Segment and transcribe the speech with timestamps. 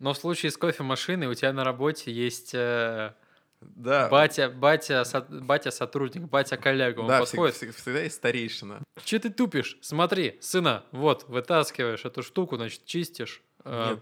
[0.00, 3.12] Но в случае с кофемашиной у тебя на работе есть э,
[3.60, 7.00] Да, батя, батя, со- батя сотрудник, батя коллега.
[7.00, 7.54] Он да, подходит.
[7.54, 8.80] всег- всег- всегда есть старейшина.
[9.04, 9.76] Че ты тупишь?
[9.82, 13.42] Смотри, сына, вот, вытаскиваешь эту штуку, значит, чистишь.
[13.64, 14.00] э, Нет.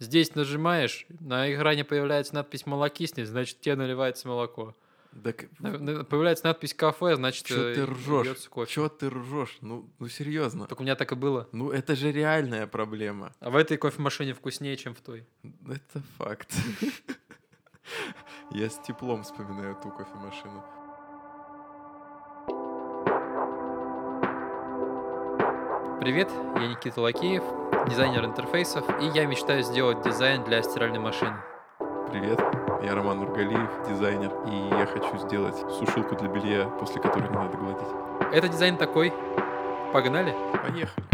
[0.00, 4.74] Здесь нажимаешь, на экране появляется надпись «молокисни», значит, тебе наливается молоко.
[5.22, 8.26] Так Появляется надпись «кафе», значит, э, ты ржешь?
[8.26, 8.72] льется кофе.
[8.72, 9.58] Чё ты ржешь?
[9.60, 10.66] Ну, ну серьезно.
[10.66, 11.48] Так у меня так и было.
[11.52, 13.32] Ну это же реальная проблема.
[13.40, 15.24] А в этой кофемашине вкуснее, чем в той.
[15.68, 16.52] Это факт.
[18.50, 20.64] Я с теплом вспоминаю ту кофемашину.
[26.00, 27.42] Привет, я Никита Лакеев,
[27.88, 31.36] дизайнер интерфейсов, и я мечтаю сделать дизайн для стиральной машины.
[32.10, 32.38] Привет,
[32.84, 37.56] я Роман Нургалиев, дизайнер, и я хочу сделать сушилку для белья, после которой не надо
[37.56, 37.88] гладить.
[38.32, 39.12] Это дизайн такой.
[39.92, 40.34] Погнали?
[40.52, 41.04] Поехали.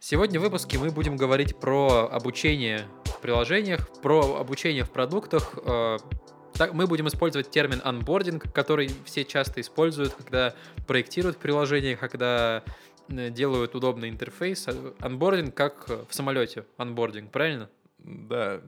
[0.00, 2.86] Сегодня в выпуске мы будем говорить про обучение
[3.22, 5.54] приложениях, про обучение в продуктах.
[5.64, 5.98] Э,
[6.52, 10.54] так, Мы будем использовать термин анбординг, который все часто используют, когда
[10.86, 12.62] проектируют приложение, когда
[13.08, 14.68] э, делают удобный интерфейс.
[14.98, 16.66] Анбординг как э, в самолете.
[16.76, 17.70] Анбординг, правильно?
[17.98, 18.60] Да.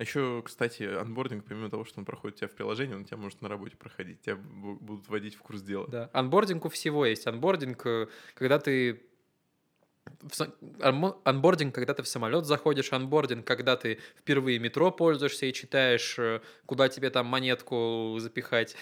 [0.00, 3.18] Еще, кстати, анбординг, помимо того, что он проходит у тебя в приложении, он у тебя
[3.18, 4.22] может на работе проходить.
[4.22, 5.86] Тебя бу- будут вводить в курс дела.
[5.88, 6.10] Да.
[6.14, 7.26] Onboarding у всего есть.
[7.26, 7.86] Onboarding,
[8.34, 9.02] когда ты
[11.24, 16.40] onboarding, когда ты в самолет заходишь, onboarding, когда ты впервые метро пользуешься и читаешь, э,
[16.66, 18.76] куда тебе там монетку запихать.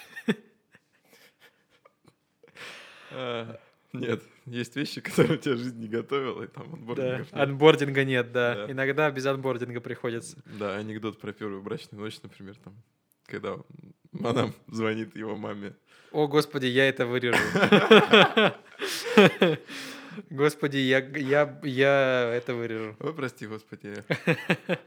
[3.10, 3.58] А,
[3.94, 6.76] Нет, есть вещи, которые тебя жизнь не готовила, и там Да.
[6.76, 7.42] onboarding ов нет.
[7.42, 8.54] Onboarding а нет, да.
[8.66, 8.72] Да.
[8.72, 10.36] Иногда без onboarding а приходится.
[10.58, 12.74] Да, анекдот про первую брачную ночь, например, там,
[13.26, 13.56] когда
[14.22, 15.74] она звонит его маме.
[16.12, 17.38] О, господи, я это вырежу.
[20.30, 22.96] Господи, я, я, я это вырежу.
[23.00, 23.94] Ой, прости, господи.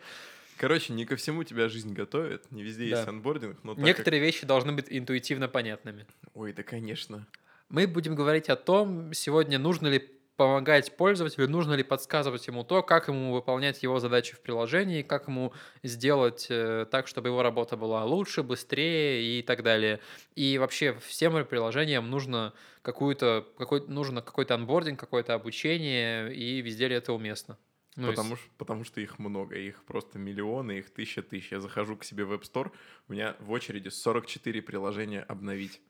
[0.57, 3.09] Короче, не ко всему тебя жизнь готовит, не везде есть Да.
[3.09, 6.05] анбординг, но так как- Некоторые вещи должны быть интуитивно понятными.
[6.35, 7.25] Ой, да, конечно.
[7.69, 10.07] Мы будем говорить о том, сегодня нужно ли
[10.41, 15.27] помогать пользователю, нужно ли подсказывать ему то, как ему выполнять его задачи в приложении, как
[15.27, 15.53] ему
[15.83, 19.99] сделать э, так, чтобы его работа была лучше, быстрее и так далее.
[20.35, 26.95] И вообще всем приложениям нужно какую-то, какой, нужно какой-то анбординг, какое-то обучение, и везде ли
[26.95, 27.59] это уместно.
[27.95, 31.51] Ну, и потому, ш- потому что их много, их просто миллионы, их тысяча тысяч.
[31.51, 32.71] Я захожу к себе в App Store,
[33.07, 35.81] у меня в очереди 44 приложения обновить.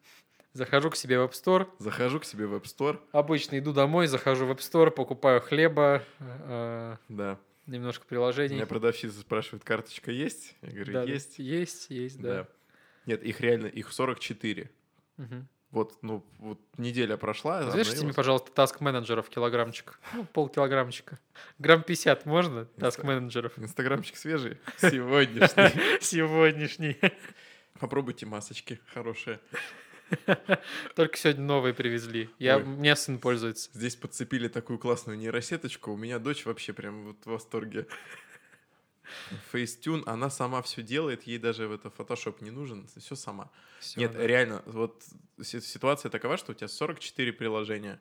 [0.53, 4.07] Захожу к себе в App Store, Захожу к себе в App Store, обычно иду домой,
[4.07, 7.37] захожу в App Store, покупаю хлеба, э, да.
[7.67, 8.55] немножко У приложений.
[8.55, 10.55] Меня продавщица спрашивает, карточка есть?
[10.61, 11.39] Я говорю, Да, есть.
[11.39, 12.29] Есть, есть, да.
[12.43, 12.47] Да.
[13.05, 14.69] Нет, их реально, их 44.
[15.17, 15.47] Мгм.
[15.71, 17.61] Вот, ну, вот неделя прошла.
[17.61, 20.01] Взвешите мне, пожалуйста, таск менеджера в килограммчик.
[20.13, 21.17] Ну, полкилограммчика.
[21.59, 22.65] Грамм 50 можно?
[22.77, 23.57] Таск Инста- менеджеров.
[23.57, 26.01] Инстаграмчик свежий, сегодняшний.
[26.01, 26.97] Сегодняшний.
[27.79, 29.39] Попробуйте масочки хорошие.
[30.95, 32.29] Только сегодня новые привезли.
[32.39, 32.65] Я, Ой.
[32.65, 33.69] меня сын пользуется.
[33.73, 35.91] Здесь подцепили такую классную нейросеточку.
[35.91, 37.87] У меня дочь вообще прям вот в восторге.
[39.51, 43.49] Facetune, она сама все делает, ей даже в это Photoshop не нужен, все сама.
[43.79, 44.25] Всё, Нет, да.
[44.25, 45.03] реально, вот
[45.41, 47.99] си- ситуация такова, что у тебя 44 приложения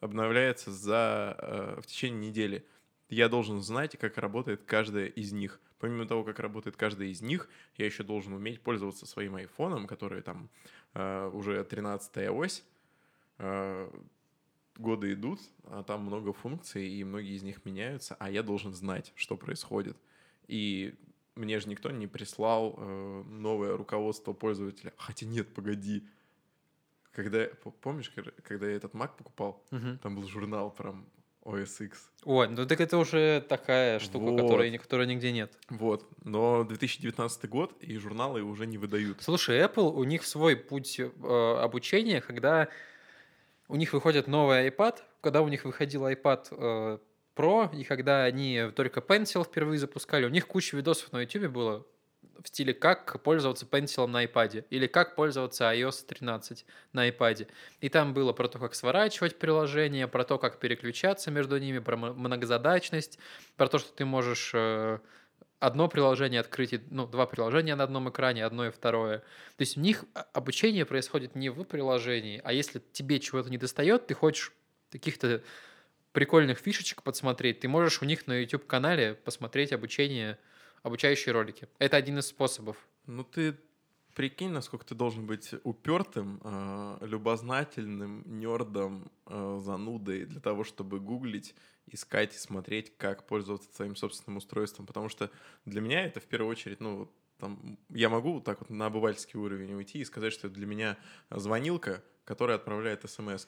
[0.00, 2.66] обновляется за, э, в течение недели.
[3.08, 5.60] Я должен знать, как работает каждая из них.
[5.84, 7.46] Помимо того, как работает каждая из них,
[7.76, 10.48] я еще должен уметь пользоваться своим айфоном, который там
[10.94, 12.64] э, уже 13 ось.
[13.36, 13.90] Э,
[14.78, 19.12] годы идут, а там много функций, и многие из них меняются, а я должен знать,
[19.14, 19.98] что происходит.
[20.48, 20.94] И
[21.34, 24.94] мне же никто не прислал э, новое руководство пользователя.
[24.96, 26.08] Хотя нет, погоди.
[27.12, 27.46] Когда,
[27.82, 28.10] помнишь,
[28.42, 29.98] когда- я этот Mac покупал, Мгм.
[29.98, 30.94] там был журнал про
[31.44, 32.10] OS X.
[32.24, 34.40] Ой, ну так это уже такая штука, Вот.
[34.40, 35.52] которой, которой нигде нет.
[35.68, 36.06] Вот.
[36.22, 39.22] Но 2019 год, и журналы уже не выдают.
[39.22, 42.68] Слушай, Apple, у них свой путь э, обучения, когда
[43.68, 46.98] у них выходит новый iPad, когда у них выходил iPad э,
[47.36, 51.86] Pro, и когда они только Pencil впервые запускали, у них куча видосов на YouTube было
[52.44, 57.48] в стиле «Как пользоваться Pencil на iPad» или «Как пользоваться iOS 13 на iPad».
[57.80, 61.96] И там было про то, как сворачивать приложения, про то, как переключаться между ними, про
[61.96, 63.18] многозадачность,
[63.56, 64.98] про то, что ты можешь э,
[65.58, 69.20] одно приложение открыть, ну, два приложения на одном экране, одно и второе.
[69.20, 70.04] То есть у них
[70.34, 74.52] обучение происходит не в приложении, а если тебе чего-то не достает, ты хочешь
[74.92, 75.42] каких-то
[76.12, 80.38] прикольных фишечек подсмотреть, ты можешь у них на YouTube-канале посмотреть обучение,
[80.84, 81.66] обучающие ролики.
[81.80, 82.76] Это один из способов.
[83.06, 83.56] Ну ты
[84.14, 91.54] прикинь, насколько ты должен быть упертым, э, любознательным, нердом, э, занудой для того, чтобы гуглить,
[91.86, 94.86] искать и смотреть, как пользоваться своим собственным устройством.
[94.86, 95.30] Потому что
[95.64, 99.74] для меня это в первую очередь, ну, там, я могу так вот на обывательский уровень
[99.74, 100.98] уйти и сказать, что это для меня
[101.30, 103.46] звонилка, которая отправляет смс.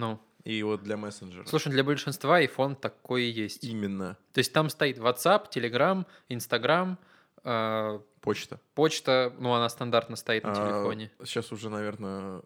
[0.00, 1.44] Ну, И вот для мессенджера.
[1.46, 3.62] слушай, для большинства iPhone такой и есть.
[3.64, 6.96] Именно То есть там стоит WhatsApp, Telegram, Instagram,
[7.44, 8.60] э, почта.
[8.74, 11.10] почта, ну, она стандартно стоит на А, телефоне.
[11.24, 12.42] Сейчас уже, наверное,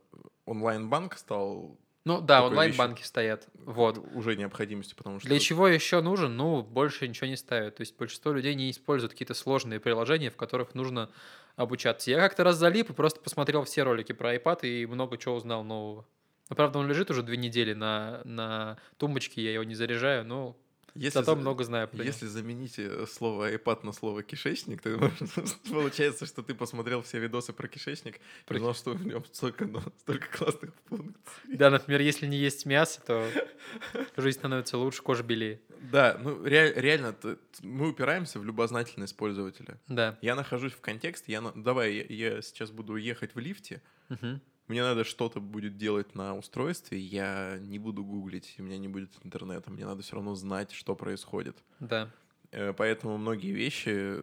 [0.47, 3.49] онлайн-банк стал Ну да, онлайн-банки стоят.
[3.55, 3.99] Вот.
[4.15, 5.29] уже необходимостью, потому что...
[5.29, 6.37] Для чего еще нужен?
[6.37, 7.77] Ну, больше ничего не ставят.
[7.77, 11.09] То есть большинство людей не используют какие-то сложные приложения, в которых нужно
[11.57, 12.11] обучаться.
[12.11, 15.63] Я как-то раз залип и просто посмотрел все ролики про iPad и много чего узнал
[15.65, 16.05] нового.
[16.51, 20.57] Ну, правда, он лежит уже две недели на, на тумбочке, я его не заряжаю, но
[20.95, 25.11] Если, зато за- много знаю про если заменить э, слово iPad на слово кишечник, то
[25.71, 29.65] получается, что ты посмотрел все видосы про кишечник, Про- и узнал, что в нем столько,
[29.67, 31.15] ну, столько классных функций.
[31.49, 33.27] Да, например, если не есть мясо, то
[34.19, 35.61] жизнь становится лучше, кожа белее.
[35.91, 37.15] Да, ну ре- реально,
[37.63, 39.79] мы упираемся в любознательность пользователя.
[39.89, 40.19] Да.
[40.23, 44.41] Я нахожусь в контексте, я, на- давай, я, я сейчас буду ехать в лифте, Мгм.
[44.69, 49.11] Мне надо что-то будет делать на устройстве, я не буду гуглить, у меня не будет
[49.23, 51.57] интернета, мне надо все равно знать, что происходит.
[51.81, 52.11] Да.
[52.51, 54.23] Э, Поэтому многие вещи,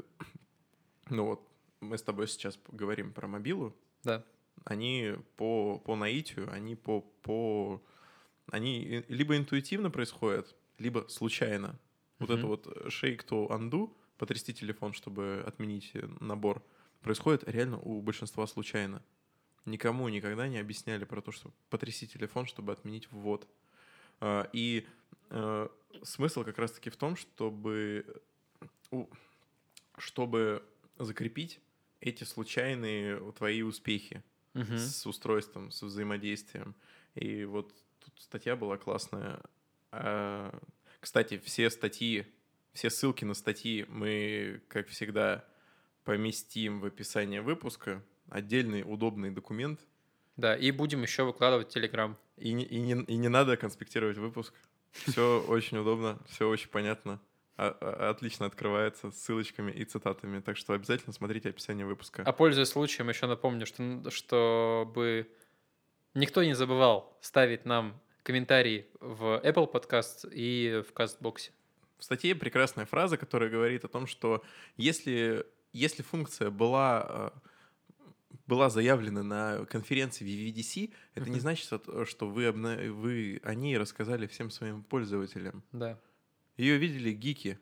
[1.09, 1.47] ну вот
[1.79, 4.23] мы с тобой сейчас говорим про мобилу, Да.
[4.65, 7.81] они по, по наитию, они по, по...
[8.51, 11.79] Они либо интуитивно происходят, либо случайно.
[12.19, 12.37] Вот Мгм.
[12.37, 16.61] это вот shake to undo, потрясти телефон, чтобы отменить набор,
[17.01, 19.01] происходит реально у большинства случайно.
[19.65, 23.47] Никому никогда не объясняли про то, что потряси телефон, чтобы отменить ввод.
[24.19, 24.87] А, И
[25.29, 25.67] э,
[26.03, 28.21] смысл как раз-таки в том, чтобы,
[29.97, 30.63] чтобы
[30.97, 31.59] закрепить
[31.99, 34.23] эти случайные твои успехи
[34.53, 34.77] Мгм.
[34.77, 36.75] с устройством, с взаимодействием.
[37.15, 39.41] И вот тут статья была классная.
[39.91, 40.57] А,
[40.99, 42.25] Кстати, все статьи,
[42.73, 45.45] все ссылки на статьи мы, как всегда,
[46.03, 48.03] поместим в описании выпуска.
[48.31, 49.81] Отдельный удобный документ.
[50.37, 52.15] Да, и будем еще выкладывать в Telegram.
[52.37, 54.53] И не, и не, и не надо конспектировать выпуск.
[54.91, 57.19] Все очень удобно, все очень понятно.
[57.57, 60.39] А- а- Отлично открывается с ссылочками и цитатами.
[60.39, 62.23] Так что обязательно смотрите описание выпуска.
[62.23, 65.29] А пользуясь случаем, еще напомню, что, чтобы
[66.13, 71.51] никто не забывал ставить нам комментарии в Apple Podcast и в CastBox.
[71.97, 74.41] В статье прекрасная фраза, которая говорит о том, что
[74.77, 77.49] если, если функция была, э,
[78.47, 81.65] была заявлена на конференции VVDC, это не значит,
[82.05, 85.63] что вы, обна- вы о ней рассказали всем своим пользователям.
[85.71, 85.99] Да.
[86.57, 87.59] Ее видели гики,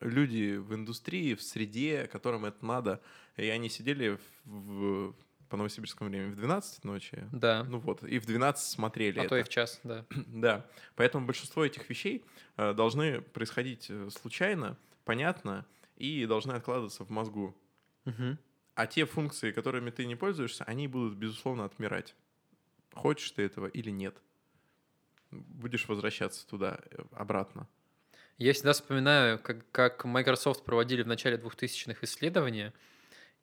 [0.00, 3.00] люди в индустрии, в среде, которым это надо.
[3.36, 5.14] И они сидели в, в-
[5.48, 7.24] по новосибирскому времени в 12 ночи.
[7.32, 7.64] Да.
[7.64, 9.28] Ну вот, и в 12 смотрели а это.
[9.30, 10.04] то и в час, да.
[10.26, 10.66] Да,
[10.96, 12.24] поэтому большинство этих вещей
[12.56, 15.64] э, должны происходить э, случайно, понятно
[15.96, 17.56] и должны откладываться в мозгу.
[18.04, 18.38] Мгм.
[18.76, 22.14] А те функции, которыми ты не пользуешься, они будут, безусловно, отмирать.
[22.92, 24.14] Хочешь ты этого или нет.
[25.30, 27.66] Будешь возвращаться туда, э, обратно.
[28.36, 32.74] Я всегда вспоминаю, как, как Microsoft проводили в начале 2000-х исследования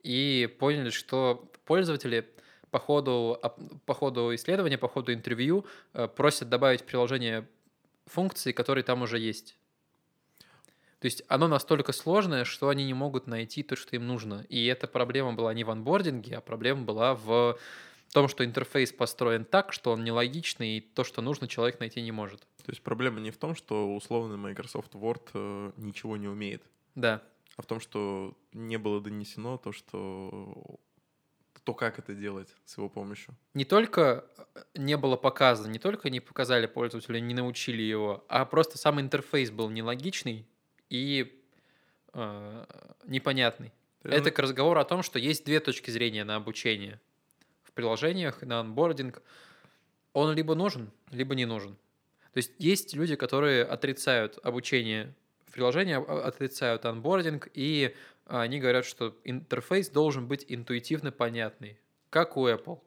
[0.03, 2.29] и поняли, что пользователи
[2.69, 3.41] по ходу,
[3.87, 7.49] по ходу исследования, по ходу интервью э, просят добавить приложение
[8.05, 9.57] функции, которые там уже есть.
[11.03, 14.45] То есть оно настолько сложное, что они не могут найти то, что им нужно.
[14.47, 17.59] И эта проблема была не в анбординге, а проблема была в
[18.13, 22.13] том, что интерфейс построен так, что он нелогичный, и то, что нужно, человек найти не
[22.13, 22.39] может.
[22.39, 26.63] То есть проблема не в том, что условный Microsoft Word э, ничего не умеет,
[26.95, 27.21] Да,
[27.57, 30.79] а в том, что не было донесено то, что
[31.65, 33.35] то, как это делать с его помощью.
[33.53, 38.45] не только э, не было показано, не только не показали пользователю, не научили его, а
[38.45, 40.47] просто сам интерфейс был нелогичный
[40.93, 41.43] и
[42.13, 42.65] э,
[43.07, 43.73] непонятный.
[44.03, 46.99] Это к разговору о том, что есть две точки зрения на обучение
[47.63, 49.23] в приложениях, на анбординг.
[50.13, 51.75] Он либо нужен, либо не нужен.
[52.33, 55.15] То есть есть люди, которые отрицают обучение
[55.47, 57.95] в приложении, а- отрицают анбординг, и
[58.27, 61.79] они говорят, что интерфейс должен быть интуитивно понятный,
[62.11, 62.79] как у Apple.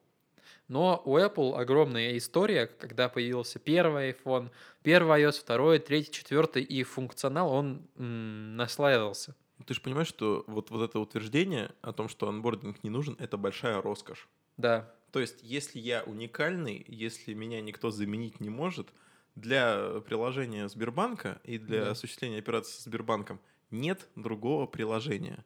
[0.67, 4.51] Но у Apple огромная история, когда появился первый iPhone,
[4.83, 9.35] первый iOS, второй, третий, четвертый, и функционал, он м, наслаивался.
[9.65, 13.37] Ты же понимаешь, что вот, вот это утверждение о том, что анбординг не нужен, это
[13.37, 14.29] большая роскошь.
[14.57, 18.93] Да, То есть, если я уникальный, если меня никто заменить не может,
[19.35, 21.91] для приложения Сбербанка и для Да.
[21.91, 25.45] осуществления операций с Сбербанком нет другого приложения.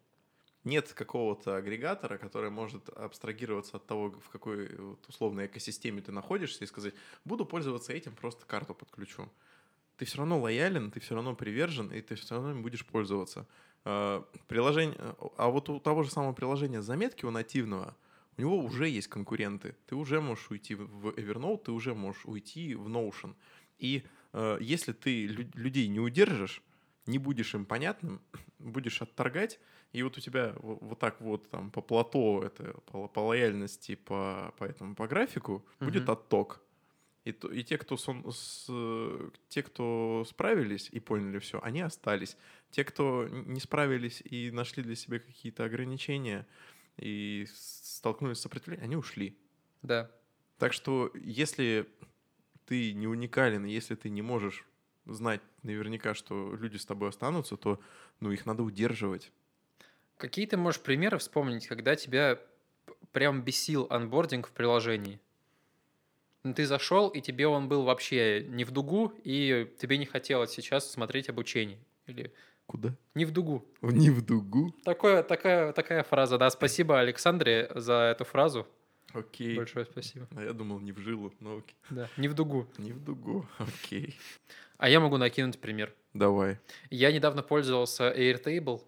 [0.63, 6.63] Нет какого-то агрегатора, который может абстрагироваться от того, в какой вот, условной экосистеме ты находишься,
[6.63, 6.93] и сказать,
[7.25, 9.29] буду пользоваться этим, просто карту подключу.
[9.97, 13.47] Ты все равно лоялен, ты все равно привержен, и ты все равно им будешь пользоваться.
[13.85, 14.97] А, Приложение,
[15.37, 17.95] а вот у того же самого приложения заметки у нативного,
[18.37, 19.75] у него уже есть конкуренты.
[19.87, 23.35] Ты уже можешь уйти в Evernote, ты уже можешь уйти в Notion.
[23.79, 24.03] И
[24.33, 26.61] э, если ты лю- людей не удержишь,
[27.05, 28.21] не будешь им понятным,
[28.59, 29.59] будешь отторгать,
[29.91, 33.95] и вот у тебя во- вот так вот там по плато, это по, по лояльности,
[33.95, 36.11] по, по этому, по графику, будет Мгм.
[36.11, 36.61] отток.
[37.23, 38.65] И, то- и те, кто сон- с,
[39.49, 42.35] те, кто справились и поняли все, они остались.
[42.71, 46.47] Те, кто не справились и нашли для себя какие-то ограничения
[46.97, 49.37] и столкнулись с сопротивлением, они ушли.
[49.83, 50.09] Да.
[50.57, 51.87] Так что, если
[52.65, 54.65] ты не уникален, и если ты не можешь
[55.05, 57.79] знать наверняка, что люди с тобой останутся, то
[58.19, 59.31] ну, их надо удерживать.
[60.17, 62.39] Какие ты можешь примеры вспомнить, когда тебя
[63.11, 65.19] прям бесил анбординг в приложении?
[66.43, 70.51] Ну, ты зашел, и тебе он был вообще не в дугу, и тебе не хотелось
[70.51, 71.79] сейчас смотреть обучение.
[72.07, 72.33] Или
[72.65, 72.95] Куда?
[73.15, 73.65] не в дугу.
[73.81, 74.73] Не в дугу.
[74.83, 76.49] Такое, такая, такая фраза, да.
[76.49, 78.67] Спасибо, Александре, за эту фразу.
[79.13, 79.55] Окей.
[79.57, 80.27] Большое спасибо.
[80.35, 81.75] А я думал, не в жилу, но окей.
[81.89, 82.67] Да, не в дугу.
[82.77, 83.45] Не в дугу.
[83.57, 84.15] Окей.
[84.77, 85.93] А я могу накинуть пример.
[86.13, 86.57] Давай.
[86.89, 88.81] Я недавно пользовался Airtable.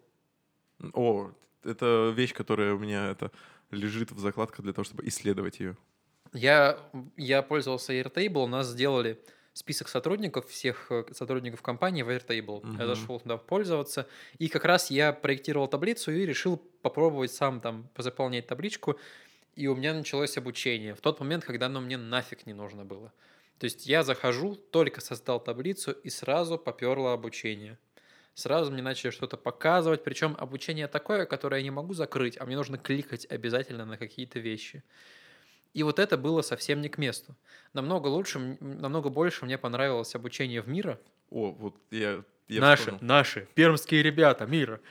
[0.94, 1.32] О,
[1.63, 3.32] это вещь, которая у меня это
[3.72, 5.77] лежит в закладках для того, чтобы исследовать ее.
[6.34, 6.80] Я,
[7.15, 9.20] я пользовался Airtable, у нас сделали
[9.53, 12.62] список сотрудников, всех э, сотрудников компании в Airtable.
[12.63, 12.88] Я Мгм.
[12.88, 14.08] зашел туда пользоваться,
[14.39, 18.98] и как раз я проектировал таблицу и решил попробовать сам там позаполнять табличку,
[19.56, 23.14] и у меня началось обучение в тот момент, когда оно мне нафиг не нужно было.
[23.60, 27.78] То есть я захожу, только создал таблицу, и сразу поперло обучение.
[28.34, 32.56] Сразу мне начали что-то показывать, причем обучение такое, которое я не могу закрыть, а мне
[32.56, 34.84] нужно кликать обязательно на какие-то вещи.
[35.74, 37.36] И вот это было совсем не к месту.
[37.74, 41.00] Намного лучше, намного больше мне понравилось обучение в мира.
[41.30, 42.24] О, вот я...
[42.48, 43.06] я наши, вспомнил.
[43.06, 44.82] наши, пермские ребята, мира.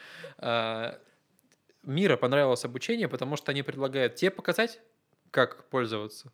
[1.83, 4.81] Мира понравилось обучение, потому что они предлагают тебе показать,
[5.31, 6.33] как пользоваться.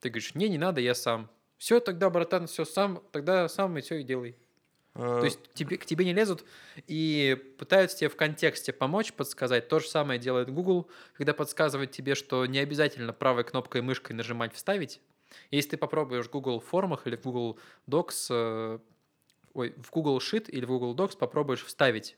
[0.00, 1.30] Ты говоришь, не, не надо, я сам.
[1.56, 4.36] Все, тогда, братан, все сам, тогда сам и все и делай.
[4.94, 6.44] А, То есть тебе, к тебе не лезут
[6.88, 9.68] и пытаются тебе в контексте помочь, подсказать.
[9.68, 14.54] То же самое делает Google, когда подсказывает тебе, что не обязательно правой кнопкой мышкой нажимать
[14.54, 15.00] «Вставить».
[15.50, 18.78] Если ты попробуешь в Google формах или в Google Docs, э,
[19.54, 22.16] ой, в Google Sheet или в Google Docs попробуешь вставить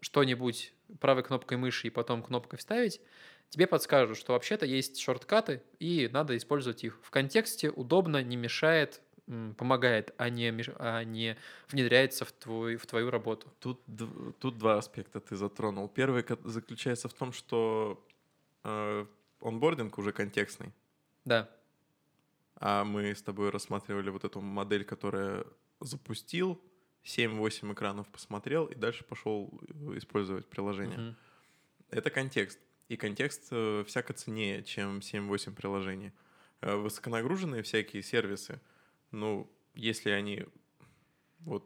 [0.00, 3.00] что-нибудь правой кнопкой мыши и потом кнопкой «Вставить»,
[3.48, 6.98] тебе подскажут, что вообще-то есть шорткаты, и надо использовать их.
[7.02, 9.02] В контексте удобно, не мешает,
[9.56, 11.36] помогает, а не, а не
[11.68, 13.48] внедряется в, твой, в твою работу.
[13.60, 13.80] Тут,
[14.38, 15.88] тут два аспекта ты затронул.
[15.88, 18.04] Первый заключается в том, что
[18.64, 19.06] э,
[19.40, 20.72] онбординг уже контекстный.
[21.24, 21.50] Да,
[22.56, 25.44] А мы с тобой рассматривали вот эту модель, которая
[25.80, 26.60] запустил,
[27.04, 30.98] 7-8 экранов посмотрел и дальше пошел э, использовать приложение.
[30.98, 31.16] Мгм.
[31.90, 32.58] Это контекст.
[32.88, 36.12] И контекст э, всяко ценнее, чем 7-8 приложений.
[36.60, 38.60] Э, высоконагруженные всякие сервисы,
[39.12, 40.46] ну, если они
[41.40, 41.64] вот,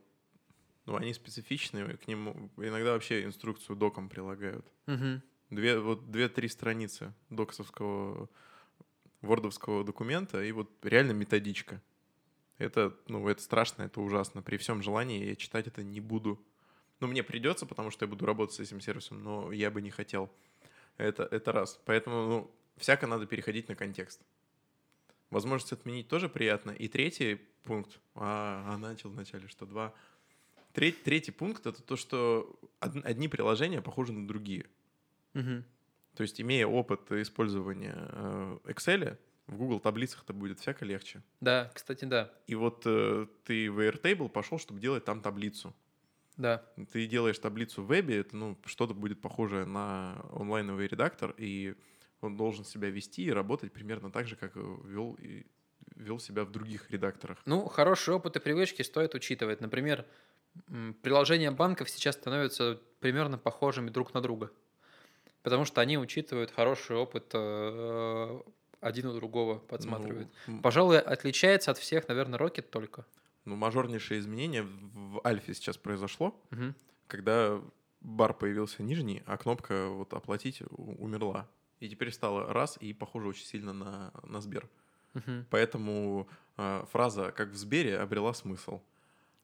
[0.87, 4.67] ну, они специфичные, к ним иногда вообще инструкцию доком прилагают.
[4.87, 5.23] Мгм.
[5.50, 8.29] Две, вот две-три страницы доксовского,
[9.21, 11.83] вордовского документа, и вот реально методичка.
[12.58, 14.42] Это, ну, это страшно, это ужасно.
[14.42, 16.40] При всем желании я читать это не буду.
[17.00, 19.90] Ну, мне придется, потому что я буду работать с этим сервисом, но я бы не
[19.90, 20.30] хотел.
[20.96, 21.80] Это, это раз.
[21.84, 24.20] Поэтому, ну, всяко надо переходить на контекст.
[25.30, 26.70] Возможность отменить тоже приятно.
[26.70, 29.92] И третий пункт, а, а начал вначале, что два.
[30.73, 34.66] Треть- третий пункт— это то, что од- одни приложения похожи на другие.
[35.32, 35.64] Мгм.
[36.14, 41.22] То есть, имея опыт использования э, Excel, в Google таблицах это будет всяко легче.
[41.40, 42.32] Да, кстати, да.
[42.46, 45.74] И вот э, ты в Airtable пошел, чтобы делать там таблицу.
[46.36, 46.64] Да.
[46.92, 51.74] Ты делаешь таблицу в вебе, это ну, что-то будет похожее на онлайновый редактор, и
[52.20, 55.46] он должен себя вести и работать примерно так же, как э, вел, и,
[55.94, 57.38] вел себя в других редакторах.
[57.44, 59.60] Ну, хороший опыт и привычки стоит учитывать.
[59.60, 60.04] Например,
[61.02, 64.50] приложения банков сейчас становятся примерно похожими друг на друга.
[65.42, 68.40] Потому что они учитывают хороший опыт э,
[68.85, 70.29] один у другого, подсматривают.
[70.47, 73.05] Ну, Пожалуй, отличается от всех, наверное, Rocket только.
[73.45, 76.75] ну, мажорнейшее изменение в, Альфе сейчас произошло, Мгм.
[77.07, 77.61] когда
[78.00, 81.47] бар появился нижний, а кнопка вот оплатить умерла.
[81.81, 84.69] И теперь стала раз, и похоже очень сильно на, на Сбер.
[85.14, 85.47] Мгм.
[85.50, 86.26] Поэтому
[86.57, 88.81] э, фраза «как в Сбере» обрела смысл.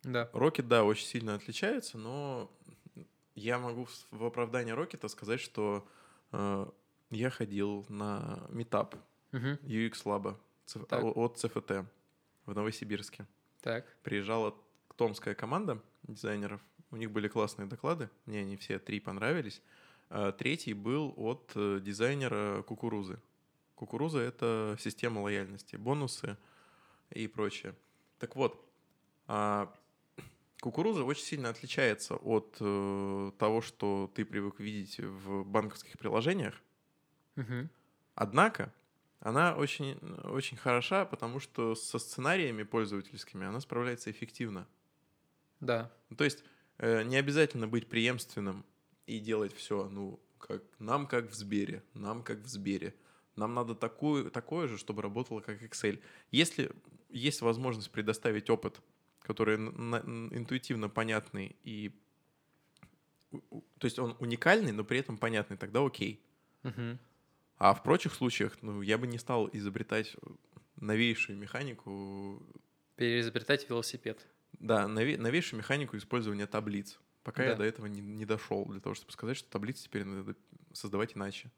[0.03, 0.31] Да.
[0.33, 2.51] Рокет, да, очень сильно отличается, но
[3.35, 5.87] я могу в- в оправдание Рокета сказать, что
[6.33, 6.67] э,
[7.11, 8.95] я ходил на метап
[9.33, 9.59] Мгм.
[9.63, 11.03] UX Lab ц- Так.
[11.05, 11.87] о- от CFT
[12.47, 13.27] в Новосибирске.
[13.63, 13.87] Так.
[14.03, 14.55] Приезжала
[14.97, 16.61] томская команда дизайнеров.
[16.91, 18.11] У них были классные доклады.
[18.27, 19.63] Мне они все три понравились.
[20.09, 23.21] А Третий был от э, дизайнера Кукурузы.
[23.77, 26.37] Кукуруза— это система лояльности, бонусы
[27.11, 27.75] и прочее.
[28.19, 28.63] Так вот,
[29.27, 29.73] а,
[30.61, 36.61] кукуруза очень сильно отличается от э, того, что ты привык видеть в банковских приложениях.
[37.37, 37.71] Мгм.
[38.17, 38.73] Однако
[39.21, 44.67] она очень, очень хороша, потому что со сценариями пользовательскими она справляется эффективно.
[45.61, 45.93] Да.
[46.09, 46.43] Ну, То есть
[46.79, 48.65] э, не обязательно быть преемственным
[49.07, 52.95] и делать все, ну, как нам как в Сбере, нам как в Сбере.
[53.37, 56.03] Нам надо такую, такое же, чтобы работало как Excel.
[56.31, 56.71] Если
[57.11, 58.81] есть возможность предоставить опыт,
[59.21, 60.01] который на-
[60.33, 61.93] интуитивно понятный и...
[63.33, 66.21] у- То есть он уникальный, но при этом понятный, тогда окей.
[66.63, 66.99] Мгм.
[67.61, 70.17] А в прочих случаях, ну, я бы не стал изобретать
[70.77, 72.43] новейшую механику,
[72.97, 74.27] Переизобретать велосипед.
[74.59, 76.99] да, нове- новейшую механику использования таблиц.
[77.23, 77.57] Пока я Да.
[77.57, 80.35] до этого не, не дошел, для того, чтобы сказать, что таблицы теперь надо
[80.73, 81.51] создавать иначе.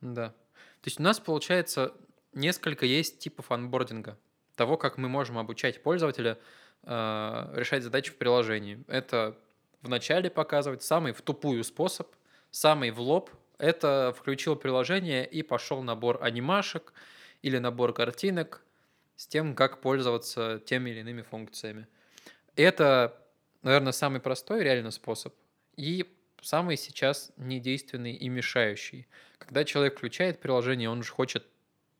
[0.00, 0.28] Да.
[0.28, 1.92] То есть у нас, получается,
[2.32, 4.16] несколько есть типов анбординга.
[4.54, 6.38] Того, как мы можем обучать пользователя
[6.84, 8.84] э, решать задачи в приложении.
[8.86, 9.36] Это
[9.82, 12.08] вначале показывать самый в тупую способ,
[12.52, 13.30] самый в лоб.
[13.62, 16.92] Это включил приложение и пошел набор анимашек
[17.42, 18.64] или набор картинок
[19.14, 21.86] с тем, как пользоваться теми или иными функциями.
[22.56, 23.24] Это,
[23.62, 25.32] наверное, самый простой реально способ
[25.76, 29.06] и самый сейчас недейственный и мешающий.
[29.38, 31.46] Когда человек включает приложение, он же хочет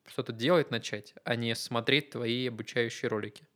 [0.05, 3.47] что-то делать начать, а не смотреть твои обучающие ролики.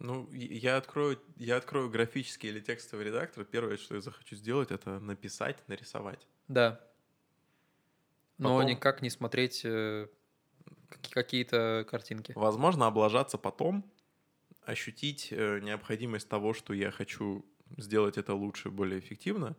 [0.00, 3.44] Ну, я открою, я открою графический или текстовый редактор.
[3.44, 6.26] Первое, что я захочу сделать, это написать, нарисовать.
[6.48, 6.80] Да.
[8.42, 10.08] Но Потом- никак не смотреть э,
[10.88, 12.32] каки- какие-то картинки.
[12.34, 13.84] Возможно, облажаться потом,
[14.62, 17.44] ощутить э, необходимость того, что я хочу
[17.78, 19.56] сделать это лучше, более эффективно,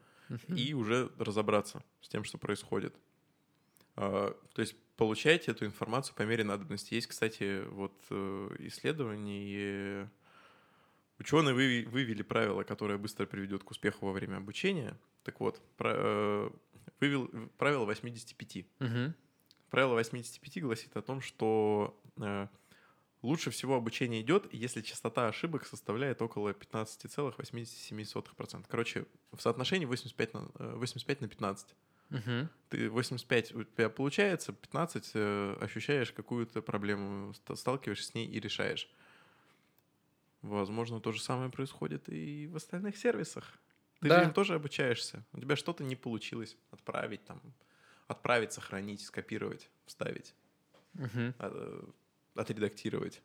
[0.48, 2.96] и уже разобраться с тем, что происходит.
[3.96, 6.94] А, То есть получайте эту информацию по мере надобности.
[6.96, 10.10] Есть, кстати, вот э, исследование.
[11.24, 14.98] Ученые выви- вывели правило, которое быстро приведет к успеху во время обучения.
[15.24, 16.50] Так вот, про- э,
[17.00, 18.66] вывел правило 85.
[18.80, 19.16] Мгм.
[19.70, 22.48] Правило 85 гласит о том, что э,
[23.22, 28.66] лучше всего обучение идет, если частота ошибок составляет около 15,87%.
[28.68, 31.74] Короче, в соотношении 85 на, э, 85 на 15.
[32.10, 32.50] Мгм.
[32.70, 38.40] Ты 85 у тебя получается, 15 э, ощущаешь какую-то проблему, ст- сталкиваешься с ней и
[38.42, 38.90] решаешь.
[40.44, 43.60] Возможно, то же самое происходит и в остальных сервисах.
[44.02, 44.20] Ты Да.
[44.20, 45.26] же им тоже обучаешься.
[45.32, 47.42] У тебя что-то не получилось отправить, там,
[48.08, 50.36] отправить, сохранить, скопировать, вставить,
[50.94, 51.34] Мгм.
[51.40, 51.82] э,
[52.36, 53.22] отредактировать.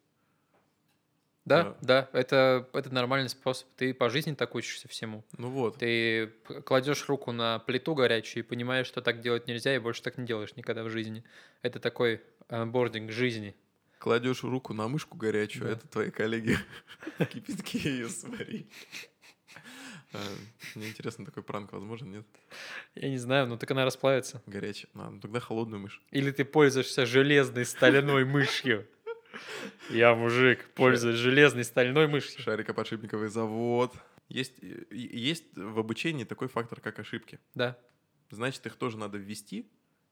[1.45, 3.69] Да, да, это, это нормальный способ.
[3.77, 5.25] Ты по жизни так учишься всему.
[5.39, 5.79] Ну вот.
[5.79, 6.29] Ты
[6.67, 10.27] кладешь руку на плиту горячую и понимаешь, что так делать нельзя, и больше так не
[10.27, 11.25] делаешь никогда в жизни.
[11.63, 13.57] Это такой бординг жизни.
[13.99, 15.73] Кладешь руку на мышку горячую, Да.
[15.73, 16.57] это твои коллеги
[17.19, 18.69] в кипятке ее свари.
[20.13, 20.19] А,
[20.75, 22.27] Мне интересно, такой пранк возможен, нет?
[22.95, 24.43] Я не знаю, но так она расплавится.
[24.47, 24.89] Горячий.
[24.95, 26.01] А, ну тогда холодную мышь.
[26.11, 28.87] Или ты пользуешься железной стальной мышью.
[29.91, 32.41] Я мужик, пользуюсь железной стальной мышью.
[32.41, 33.95] Шарикоподшипниковый завод.
[34.29, 34.55] Есть,
[34.91, 37.39] есть в обучении такой фактор, как ошибки.
[37.55, 37.79] Да,
[38.31, 39.71] Значит, их тоже надо ввести.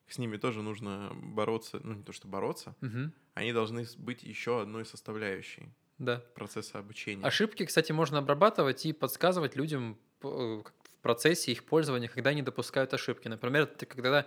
[0.09, 1.81] С ними тоже нужно бороться.
[1.83, 2.75] Ну, не то, что бороться.
[2.81, 6.23] мгм, Они должны быть еще одной составляющей да.
[6.35, 7.25] процесса обучения.
[7.25, 10.63] Ошибки, кстати, можно обрабатывать и подсказывать людям э, в
[11.03, 13.29] процессе их пользования, когда они допускают ошибки.
[13.29, 14.27] Например, когда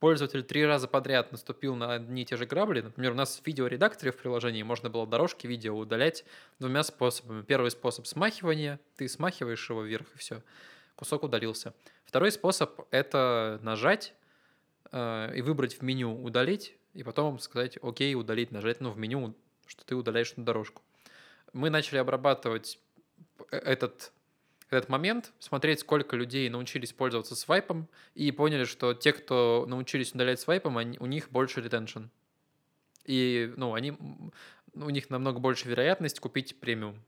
[0.00, 3.46] пользователь три раза подряд наступил на одни и те же грабли, например, у нас в
[3.46, 6.24] видеоредакторе в приложении можно было дорожки видео удалять
[6.58, 7.42] двумя способами.
[7.42, 10.42] Первый способ смахивания, ты смахиваешь его вверх и все,
[10.96, 11.72] кусок удалился.
[12.04, 14.14] Второй способ— это нажать
[14.94, 19.34] э, и выбрать в меню «удалить», и потом сказать «Окей, удалить», нажать ну, в меню,
[19.66, 20.82] что ты удаляешь эту дорожку
[21.54, 22.78] мы начали обрабатывать
[23.50, 24.12] э- этот,
[24.68, 30.40] этот момент, смотреть, сколько людей научились пользоваться свайпом, и поняли, что те, кто научились удалять
[30.40, 32.04] свайпом, они, у них больше ретеншн.
[33.06, 33.96] И ну, они,
[34.74, 37.00] у них намного больше вероятность купить премиум.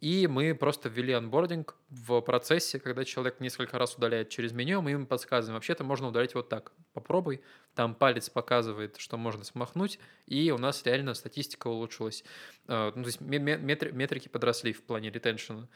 [0.00, 4.92] И мы просто ввели анбординг в процессе, когда человек несколько раз удаляет через меню, мы
[4.92, 6.72] им подсказываем, вообще-то можно удалить вот так.
[6.92, 7.40] Попробуй.
[7.74, 12.24] Там палец показывает, что можно смахнуть, и у нас реально статистика улучшилась.
[12.68, 15.68] Э, Ну, то есть ме- ме- метри- метрики подросли в плане ретеншена.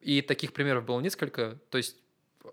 [0.00, 1.58] И таких примеров было несколько.
[1.70, 1.96] То есть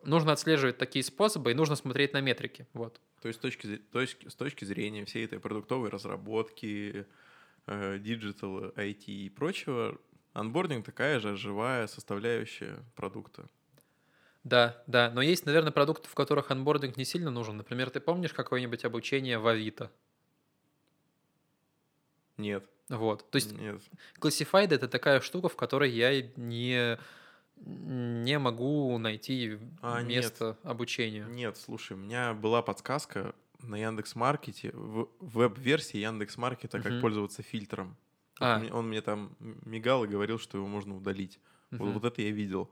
[0.03, 2.67] нужно отслеживать такие способы, и нужно смотреть на метрики.
[2.73, 2.99] Вот.
[3.21, 7.05] То есть с точки, точки- с точки зрения всей этой продуктовой разработки,
[7.67, 9.97] э, digital, IT и прочего,
[10.39, 13.49] onboarding такая же живая составляющая продукта.
[14.43, 15.11] Да, да.
[15.11, 17.57] Но есть, наверное, продукты, в которых onboarding не сильно нужен.
[17.57, 19.91] Например, ты помнишь какое-нибудь обучение в Авито?
[22.37, 22.69] Нет.
[22.87, 23.29] Вот.
[23.29, 23.81] То есть нет.
[24.19, 26.97] Classified это такая штука, в которой я не,
[27.57, 30.07] не могу найти А, нет.
[30.09, 31.25] место обучения.
[31.25, 37.41] Нет, слушай, у меня была подсказка на Яндекс Маркете, в веб-версии Яндекс Маркета, как пользоваться
[37.41, 37.97] фильтром.
[38.39, 38.59] Вот А.
[38.59, 41.39] мне- Он мне там мигал и говорил, что его можно удалить.
[41.71, 41.93] Вот, Мгм.
[41.99, 42.69] вот это я видел.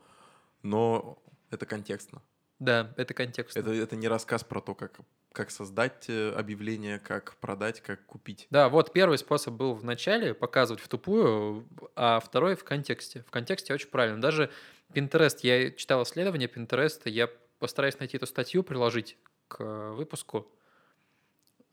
[0.62, 1.18] Но
[1.50, 2.22] это контекстно.
[2.60, 3.58] Да, это контекст.
[3.58, 5.00] Это, это не рассказ про то, как,
[5.34, 8.48] как создать э, объявление, как продать, как купить.
[8.50, 13.24] Да, вот первый способ был в начале показывать в тупую, а второй в контексте.
[13.28, 14.22] В контексте очень правильно.
[14.22, 14.50] Даже
[14.94, 19.18] Pinterest, я читал исследование Pinterest, я постараюсь найти эту статью, приложить
[19.50, 20.48] к э, выпуску.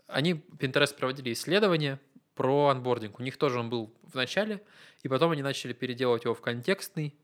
[0.08, 2.00] Они, Pinterest, проводили исследование
[2.42, 3.20] про анбординг.
[3.20, 4.60] У них тоже он был в начале,
[5.04, 7.14] и потом они начали переделывать его в контекстный,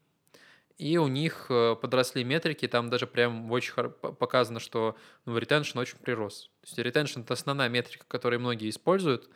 [0.76, 5.98] и у них э, подросли метрики, там даже прям очень показано, что ну, ретеншн очень
[5.98, 6.52] прирос.
[6.61, 9.28] То есть ретеншн— это основная метрика, которую многие используют,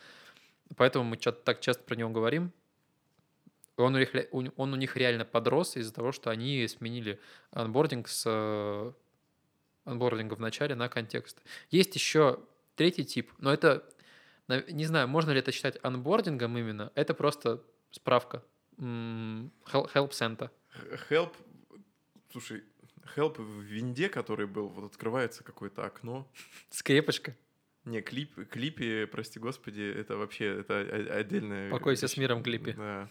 [0.76, 2.52] поэтому мы так часто про него говорим.
[3.76, 7.18] Он у, них, он у них реально подрос из-за того, что они сменили
[7.50, 8.92] анбординг с э,
[9.84, 11.42] анбординга в начале на контекст.
[11.72, 12.38] Есть еще
[12.76, 13.84] третий тип, но это,
[14.60, 18.42] не знаю, можно ли это считать анбордингом именно, это просто справка.
[18.78, 20.50] Help Center.
[21.10, 21.32] Help,
[22.30, 22.62] слушай,
[23.16, 26.26] Help в винде, который был, вот открывается какое-то окно.
[26.70, 27.36] Скрепочка.
[27.84, 30.78] Не, клип, клипе, прости господи, это вообще, это
[31.16, 31.68] отдельная...
[31.70, 32.18] Покойся с вещь.
[32.18, 32.74] миром, клипе.
[32.74, 33.08] Да.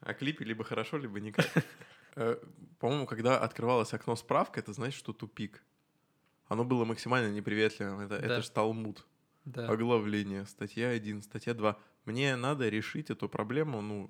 [0.00, 1.46] А клипе либо хорошо, либо никак.
[2.16, 2.36] Э,
[2.78, 5.62] По-моему, когда открывалось окно справка, это значит, что тупик.
[6.46, 8.00] Оно было максимально неприветливым.
[8.00, 8.24] Это, Да.
[8.24, 9.04] это ж Талмуд.
[9.44, 9.68] Да.
[9.68, 11.78] Оглавление, статья 1, статья 2.
[12.04, 14.08] Мне надо решить эту проблему, ну,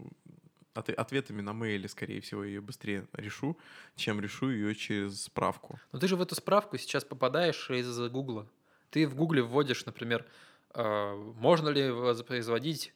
[0.75, 3.57] от- ответами на мейле, скорее всего, ее быстрее решу,
[3.97, 5.79] чем решу ее через справку.
[5.93, 8.47] Но ты же в эту справку сейчас попадаешь из Гугла.
[8.91, 10.27] Ты в Гугле вводишь, например,
[10.75, 12.93] э, можно ли воспроизводить,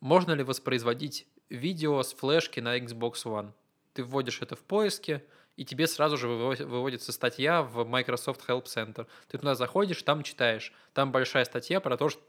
[0.00, 3.52] можно ли воспроизводить видео с флешки на Xbox One.
[3.94, 5.24] Ты вводишь это в поиске,
[5.58, 9.06] и тебе сразу же выво- выводится статья в Microsoft Help Center.
[9.28, 10.72] Ты туда заходишь, там читаешь.
[10.94, 12.22] Там большая статья про то, что,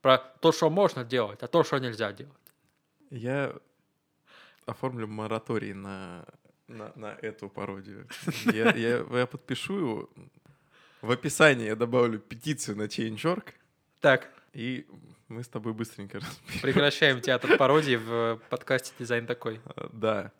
[0.00, 2.32] про то, что можно делать, а то, что нельзя делать.
[3.10, 3.54] Я
[4.66, 6.24] оформлю мораторий на,
[6.68, 8.08] на, на эту пародию.
[8.52, 10.10] Я, я, я подпишу его.
[11.00, 13.54] В описании я добавлю петицию на Change.org,
[14.00, 14.86] Так, и
[15.28, 16.60] мы с тобой быстренько разберем.
[16.62, 19.60] прекращаем театр пародии в подкасте «Дизайн такой».
[19.92, 20.30] Да.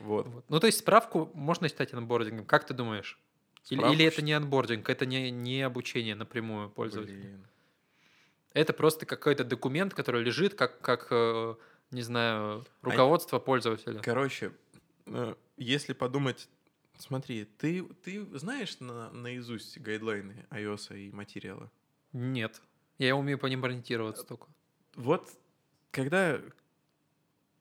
[0.00, 0.26] Вот.
[0.26, 0.44] Вот.
[0.48, 2.46] Ну, то есть справку можно считать анбордингом.
[2.46, 3.18] Как ты думаешь?
[3.68, 7.16] Или, Справку или это счит- не анбординг, это не, не обучение напрямую пользователя?
[7.20, 7.46] Блин.
[8.52, 11.54] Это просто какой-то документ, который лежит как, как э,
[11.90, 14.00] не знаю, руководство пользователя.
[14.00, 14.52] Короче,
[15.06, 16.48] э, если подумать,
[16.98, 21.70] смотри, ты, ты знаешь на, наизусть гайдлайны iOS и материала?
[22.12, 22.60] Нет.
[22.98, 24.46] Я умею по ним ориентироваться только.
[24.96, 25.30] Вот
[25.90, 26.40] когда,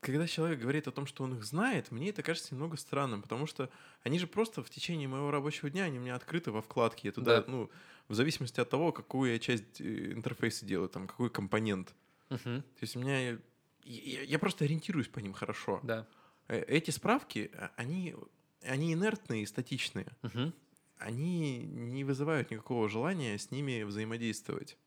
[0.02, 3.46] когда человек говорит о том, что он их знает, мне это кажется немного странным, потому
[3.48, 3.70] что
[4.04, 7.10] они же просто в течение моего рабочего дня, они у меня открыты во вкладке.
[7.10, 7.52] Я туда, Да.
[7.52, 7.70] ну,
[8.08, 11.94] в зависимости от того, какую я часть э, интерфейса делаю, там, какой компонент.
[12.30, 12.62] Мгм.
[12.62, 13.38] То есть у меня...
[13.84, 15.80] Я, я просто ориентируюсь по ним хорошо.
[15.84, 16.08] Да.
[16.48, 18.16] Э, Эти справки, а, они,
[18.64, 20.08] они инертные и статичные.
[20.22, 20.54] Мгм.
[20.98, 24.78] Они не вызывают никакого желания с ними взаимодействовать.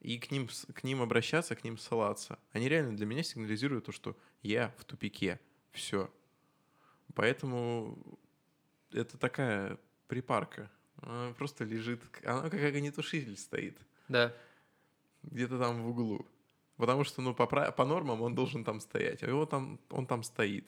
[0.00, 2.38] И к ним, к ним обращаться, к ним ссылаться.
[2.52, 5.38] Они реально для меня сигнализируют то, что я в тупике.
[5.72, 6.10] Все.
[7.14, 8.18] Поэтому
[8.92, 10.70] это такая припарка.
[11.02, 13.78] Она просто лежит, она как огнетушитель стоит.
[14.08, 14.34] Да.
[15.22, 16.26] Где-то там в углу.
[16.76, 20.22] Потому что, ну, по, по нормам он должен там стоять, а его там, он там
[20.22, 20.66] стоит.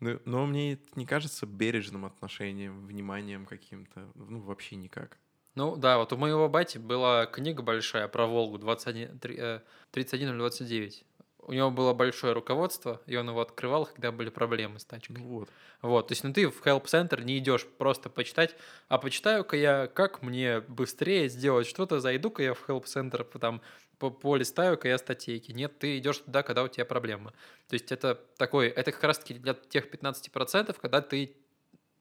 [0.00, 4.10] Ну, Но мне это не кажется бережным отношением, вниманием каким-то.
[4.14, 5.18] Ну, вообще никак.
[5.60, 11.04] Ну да, вот у моего бати была книга большая про Волгу 21, три- э, 31029.
[11.40, 15.18] У него было большое руководство, и он его открывал, когда были проблемы с тачкой.
[15.18, 15.50] Вот.
[15.82, 18.56] Вот, то есть, ну ты в Help Center не идешь просто почитать,
[18.88, 23.60] а почитаю-ка я, как мне быстрее сделать что-то, зайду-ка я в Help Center, там
[23.98, 25.52] по- полистаю-ка я статейки.
[25.52, 27.34] Нет, ты идешь туда, когда у тебя проблема.
[27.68, 31.36] То есть это такой, это как раз-таки для тех 15%, когда ты,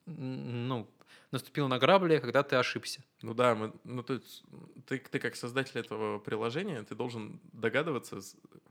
[0.06, 0.88] ну,
[1.32, 3.04] наступил на грабли, когда ты ошибся.
[3.22, 4.44] Ну да, мы, ну то есть
[4.86, 8.20] ты, ты как создатель этого приложения, ты должен догадываться,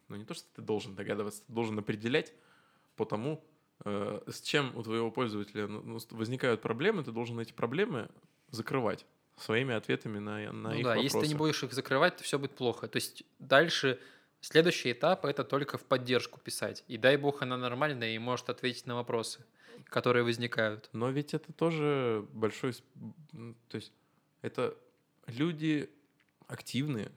[0.08, 2.32] ну не то, что ты должен догадываться, ты должен определять
[2.96, 3.44] по тому,
[3.84, 8.08] э, с чем у твоего пользователя ну, ну, возникают проблемы, ты должен эти проблемы
[8.50, 11.04] закрывать своими ответами на, на ну их да, вопросы.
[11.04, 12.88] если ты не будешь их закрывать, то все будет плохо.
[12.88, 14.00] То есть дальше
[14.40, 16.84] следующий этап это только в поддержку писать.
[16.88, 19.44] И дай бог она нормальная и может ответить на вопросы,
[19.84, 20.88] которые возникают.
[20.92, 22.72] Но ведь это тоже большой...
[23.68, 23.92] То есть
[24.42, 24.76] это
[25.26, 25.90] люди
[26.46, 27.10] активные,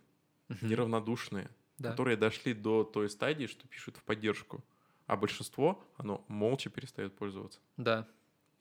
[0.50, 0.68] Мгм.
[0.70, 1.92] неравнодушные, Да.
[1.92, 4.64] которые дошли до той стадии, что пишут в поддержку.
[5.08, 7.60] А большинство, оно молча перестает пользоваться.
[7.78, 8.08] Да.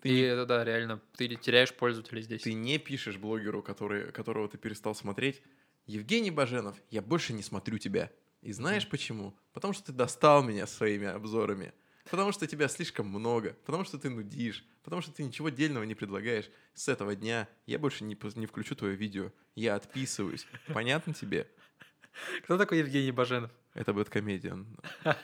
[0.00, 2.42] Ты и это да, реально, ты теряешь пользователей здесь.
[2.42, 5.42] Ты не пишешь блогеру, который, которого ты перестал смотреть,
[5.86, 8.10] Евгений Баженов, я больше не смотрю тебя.
[8.42, 9.34] И знаешь почему?
[9.52, 11.74] Потому что ты достал меня своими обзорами.
[12.10, 13.56] Потому что тебя слишком много.
[13.64, 14.64] Потому что ты нудишь.
[14.82, 16.50] Потому что ты ничего дельного не предлагаешь.
[16.74, 19.32] С этого дня я больше не, не включу твое видео.
[19.54, 20.46] Я отписываюсь.
[20.68, 21.48] Понятно тебе?
[22.44, 23.50] Кто такой Евгений Баженов?
[23.74, 24.66] Это Бэткомедиан.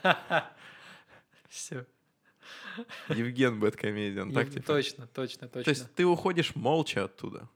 [1.49, 1.87] Все.
[3.09, 4.33] Евген Бэткомедиан.
[4.33, 4.63] Так тебе?
[4.63, 5.65] Точно, точно, точно.
[5.65, 7.49] То есть ты уходишь молча оттуда.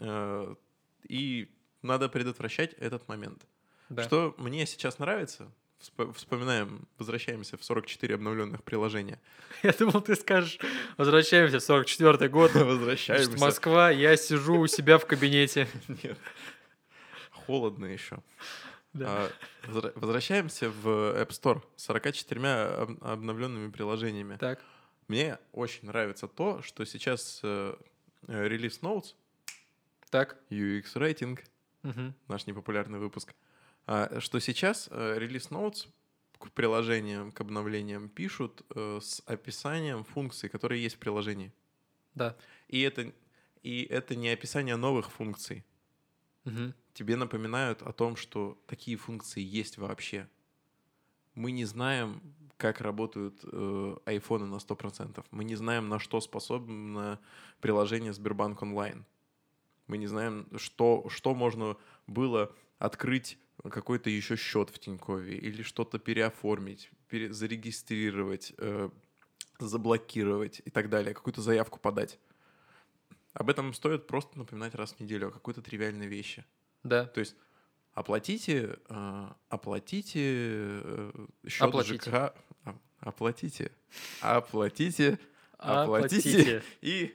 [0.00, 0.54] Э,
[1.08, 1.50] И
[1.82, 3.46] надо предотвращать этот момент.
[3.88, 4.02] Да.
[4.04, 5.52] Что мне сейчас нравится,
[6.14, 9.20] вспоминаем, возвращаемся в 44 обновленных приложения.
[9.62, 10.58] Я думал, ты скажешь,
[10.96, 12.50] возвращаемся в 44 год.
[12.52, 13.38] Значит, Возвращаемся.
[13.38, 15.68] Москва, я сижу у себя в кабинете.
[16.02, 16.18] Нет.
[17.30, 18.18] Холодно еще.
[18.92, 19.28] Да.
[19.66, 24.36] А, Возвращаемся в App Store с 44 об- обновленными приложениями.
[24.36, 24.60] Так.
[25.08, 27.74] Мне очень нравится то, что сейчас э,
[28.28, 29.14] э, релиз Notes,
[30.10, 30.36] Так.
[30.50, 31.38] UX Rating,
[31.82, 32.14] Мгм.
[32.28, 33.34] наш непопулярный выпуск,
[33.86, 35.88] что сейчас э, релиз Notes
[36.38, 41.52] к приложениям, к обновлениям пишут э, с описанием функций, которые есть в приложении.
[42.14, 42.36] Да.
[42.68, 43.12] И это,
[43.62, 45.64] и это не описание новых функций.
[46.44, 46.74] Мгм.
[46.92, 50.28] Тебе напоминают о том, что такие функции есть вообще.
[51.34, 52.22] Мы не знаем,
[52.56, 55.24] как работают э, айфоны на 100%.
[55.30, 57.18] Мы не знаем, на что способно
[57.60, 59.04] приложение Сбербанк онлайн.
[59.86, 65.98] Мы не знаем, что, что можно было открыть какой-то еще счет в Тинькове или что-то
[65.98, 68.90] переоформить, пере- зарегистрировать, э,
[69.58, 72.18] заблокировать и так далее, какую-то заявку подать.
[73.32, 76.44] Об этом стоит просто напоминать раз в неделю, о какой-то тривиальной вещи.
[76.82, 77.06] Да.
[77.06, 77.36] То есть
[77.92, 81.96] оплатите, э, оплатите э, счет Оплатите.
[81.96, 82.14] ЖКХ,
[82.64, 83.70] а, оплатите,
[84.20, 85.18] оплатите,
[85.58, 86.62] А, Оплатите.
[86.82, 87.14] и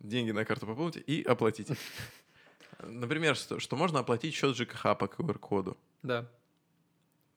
[0.00, 1.76] деньги на карту пополните и оплатите.
[2.82, 5.76] Например, что, что можно оплатить счет ЖКХ по QR-коду.
[6.02, 6.28] Да.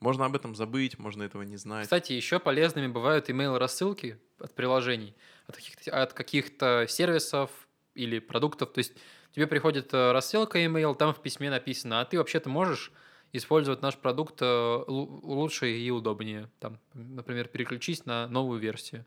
[0.00, 1.84] Можно об этом забыть, можно этого не знать.
[1.84, 5.14] Кстати, еще полезными бывают email-рассылки от приложений,
[5.46, 7.50] от каких-то, от каких-то сервисов
[7.94, 8.72] или продуктов.
[8.72, 8.92] То есть
[9.32, 12.92] тебе приходит э, рассылка email, там в письме написано, а ты вообще-то можешь
[13.32, 16.50] использовать наш продукт э, лу- лучше и удобнее.
[16.60, 19.06] Там, например, переключись на новую версию.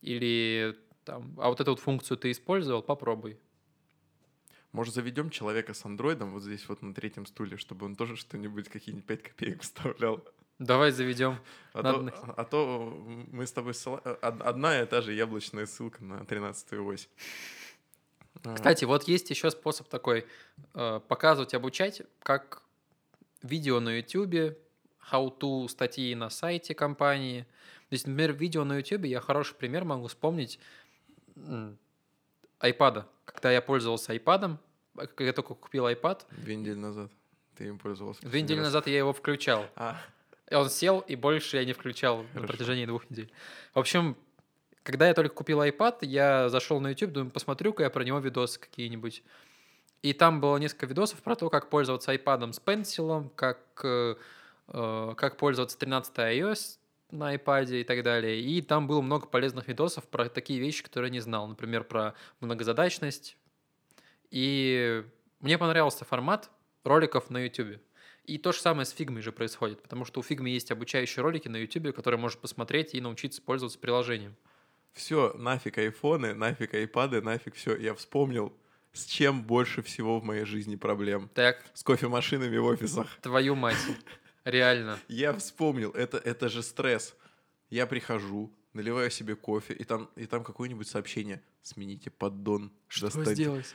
[0.00, 3.38] Или там, а вот эту вот функцию ты использовал, попробуй.
[4.72, 8.68] Может, заведем человека с андроидом вот здесь вот на третьем стуле, чтобы он тоже что-нибудь,
[8.68, 10.24] какие-нибудь 5 копеек вставлял.
[10.58, 11.38] Давай заведем.
[11.72, 13.72] А, Надо то, а то мы с тобой...
[13.72, 17.08] ссыла- э, од- Одна и та же яблочная ссылка на 13 ось.
[18.44, 20.26] А, Кстати, вот есть еще способ такой
[20.74, 22.62] э, показывать, обучать, как
[23.42, 24.56] видео на YouTube,
[25.10, 27.42] how-to статьи на сайте компании.
[27.88, 30.58] То есть, например, видео на YouTube, я хороший пример могу вспомнить
[32.60, 33.04] iPad.
[33.32, 34.56] Когда я пользовался iPad,
[34.96, 37.10] когда я только купил iPad, Две недели назад
[37.56, 38.22] ты им пользовался.
[38.22, 38.66] две недели раз.
[38.68, 39.66] назад я его включал.
[39.76, 40.00] А,
[40.50, 42.46] И он сел, и больше я не включал на Хорошо.
[42.48, 43.30] протяжении двух недель.
[43.74, 44.16] В общем,
[44.82, 48.58] когда я только купил iPad, я зашел на YouTube, думаю, посмотрю-ка я про него видосы
[48.60, 49.22] какие-нибудь.
[50.02, 54.16] И там было несколько видосов про то, как пользоваться iPad с пенсилом, как, э,
[54.68, 56.78] э, как пользоваться 13 iOS
[57.12, 58.40] на iPad и так далее.
[58.40, 61.46] И там было много полезных видосов про такие вещи, которые я не знал.
[61.46, 63.36] Например, про многозадачность.
[64.30, 65.04] И
[65.40, 66.50] мне понравился формат
[66.84, 67.80] роликов на YouTube.
[68.24, 71.48] И то же самое с фигмой же происходит, потому что у фигмы есть обучающие ролики
[71.48, 74.36] на YouTube, которые можешь посмотреть и научиться пользоваться приложением.
[74.92, 77.76] все, нафиг айфоны, нафиг айпады, нафиг все.
[77.76, 78.52] Я вспомнил,
[78.92, 81.30] с чем больше всего в моей жизни проблем.
[81.34, 83.08] Так, С кофемашинами в офисах.
[83.22, 83.76] твою мать.
[84.44, 84.98] Реально.
[85.08, 87.14] Я вспомнил, это, это же стресс.
[87.70, 91.42] Я прихожу, наливаю себе кофе, и там, и там какое-нибудь сообщение.
[91.62, 92.72] Смените поддон.
[92.88, 93.34] Что достаньте».
[93.34, 93.74] сделать?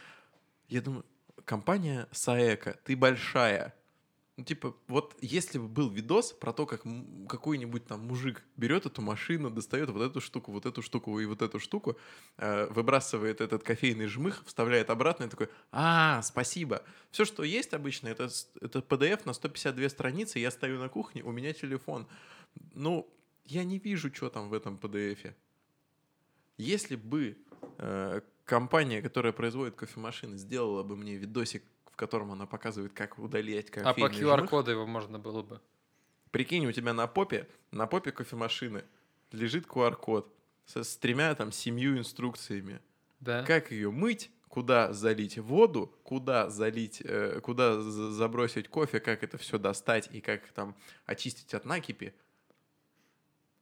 [0.68, 1.06] Я думаю,
[1.46, 3.74] компания Саэка, ты большая.
[4.38, 6.84] Ну, типа, вот если бы был видос про то, как
[7.28, 11.41] какой-нибудь там мужик берет эту машину, достает вот эту штуку, вот эту штуку и вот
[11.41, 11.97] эту штуку,
[12.38, 16.84] э, выбрасывает этот кофейный жмых, вставляет обратно и такой, а, спасибо.
[17.10, 18.30] Все, что есть обычно, это,
[18.62, 22.06] это PDF на 152 страницы, я стою на кухне, у меня телефон.
[22.76, 23.12] Ну,
[23.45, 25.34] я не вижу, что там в этом PDF.
[26.58, 27.39] Если бы
[27.80, 31.63] э, компания, которая производит кофемашины, сделала бы мне видосик,
[31.98, 35.60] котором она показывает, как удалять А кофейный по жмых, QR-коду его можно было бы.
[36.32, 38.86] Прикинь, у тебя на попе, на попе кофемашины
[39.32, 40.34] лежит QR-код
[40.66, 42.80] со, с тремя там семью инструкциями.
[43.20, 43.44] Да.
[43.44, 49.38] Как ее мыть, куда залить воду, куда залить, э, куда за- забросить кофе, как это
[49.38, 52.14] все достать и как там очистить от накипи.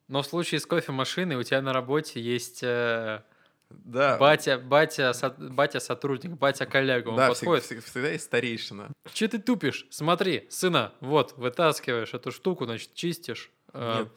[0.07, 3.23] Но в случае с кофемашиной у тебя на работе есть э,
[3.69, 7.09] Да, батя, батя, со- батя сотрудник, батя коллега.
[7.09, 7.63] Он да, подходит.
[7.63, 8.91] всег- всегда есть старейшина.
[9.13, 9.87] Че ты тупишь?
[9.89, 13.51] Смотри, сына, вот, вытаскиваешь эту штуку, значит, чистишь.
[13.73, 14.09] э, Нет.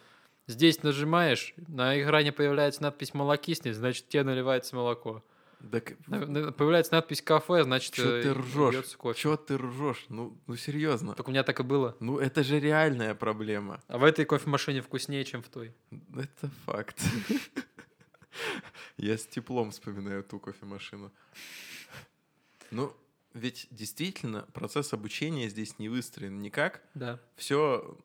[0.47, 5.23] Здесь нажимаешь, на экране появляется надпись «молокиснет», значит, тебе наливается молоко.
[5.61, 9.19] Да к- На- на- Появляется надпись «кафе», значит, чё э, ты льётся кофе.
[9.21, 10.07] Чё ты ржешь?
[10.09, 11.15] Ну, ну серьезно.
[11.15, 11.97] Так у меня так и было.
[12.01, 13.81] Ну это же реальная проблема.
[13.89, 15.75] А в этой кофемашине вкуснее, чем в той.
[16.17, 16.97] Это факт.
[18.97, 21.13] Я с теплом вспоминаю ту кофемашину.
[22.71, 22.95] Ну,
[23.35, 26.83] ведь действительно процесс обучения здесь не выстроен никак.
[26.95, 27.21] Да.
[27.37, 27.97] Все,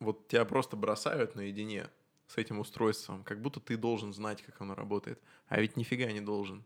[0.00, 1.88] вот тебя просто бросают наедине
[2.26, 5.20] с этим устройством, как будто ты должен знать, как оно работает.
[5.48, 6.64] А ведь нифига не должен.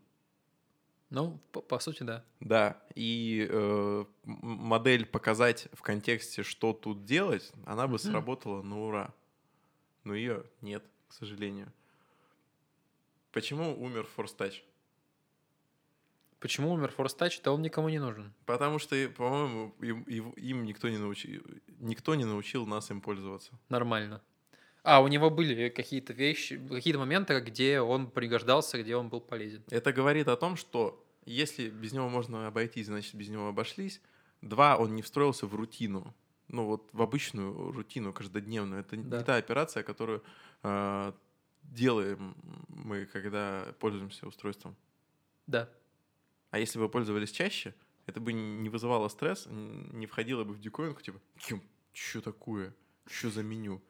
[1.09, 2.23] Ну, по, по сути, да.
[2.39, 9.13] Да, и э, модель показать в контексте, что тут делать, она бы сработала на ура.
[10.05, 11.71] Но ее нет, к сожалению.
[13.31, 14.61] Почему умер Force Touch?
[16.39, 17.39] Почему умер Force Touch?
[17.43, 18.33] Да он никому не нужен.
[18.45, 21.43] Потому что, по-моему, им, им- никто, не научил,
[21.79, 23.51] никто не научил нас им пользоваться.
[23.69, 24.21] Нормально.
[24.83, 29.63] А, у него были какие-то вещи, какие-то моменты, где он пригождался, где он был полезен.
[29.69, 34.01] Это говорит о том, что если без него можно обойтись, значит, без него обошлись.
[34.41, 36.15] Два, он не встроился в рутину.
[36.47, 38.81] Ну вот в обычную рутину каждодневную.
[38.81, 39.19] Это Да.
[39.19, 40.23] не та операция, которую
[40.63, 41.13] э,
[41.63, 42.35] делаем
[42.67, 44.75] мы, когда пользуемся устройством.
[45.47, 45.69] Да.
[46.49, 47.73] А если бы пользовались чаще,
[48.05, 51.19] это бы не вызывало стресс, не входило бы в дикоинку, типа,
[51.93, 52.73] что такое?
[53.07, 53.81] Что за меню?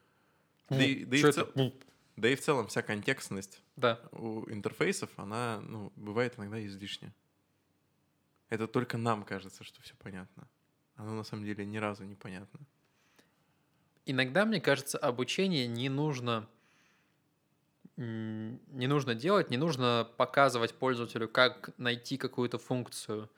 [0.70, 1.74] Да и, да и в цел-
[2.16, 4.00] да и в целом вся контекстность Да.
[4.12, 7.14] у интерфейсов, она, ну, бывает иногда излишняя.
[8.50, 10.48] Это только нам кажется, что все понятно.
[10.96, 12.60] Оно на самом деле ни разу не понятно.
[14.06, 16.48] Иногда, мне кажется, обучение не нужно
[18.02, 23.30] не нужно делать, не нужно показывать пользователю, как найти какую-то функцию.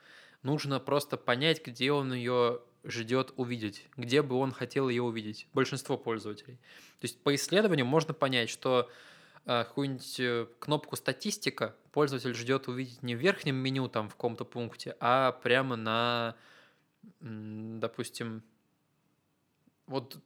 [0.42, 5.48] Нужно просто понять, где он ее ждет увидеть, где бы он хотел ее увидеть.
[5.54, 6.54] Большинство пользователей.
[7.00, 8.90] То есть по исследованию можно понять, что
[9.46, 14.44] э, какую-нибудь э, кнопку статистика пользователь ждет увидеть не в верхнем меню там в каком-то
[14.44, 16.36] пункте, а прямо на,
[17.20, 18.42] допустим,
[19.86, 20.18] вот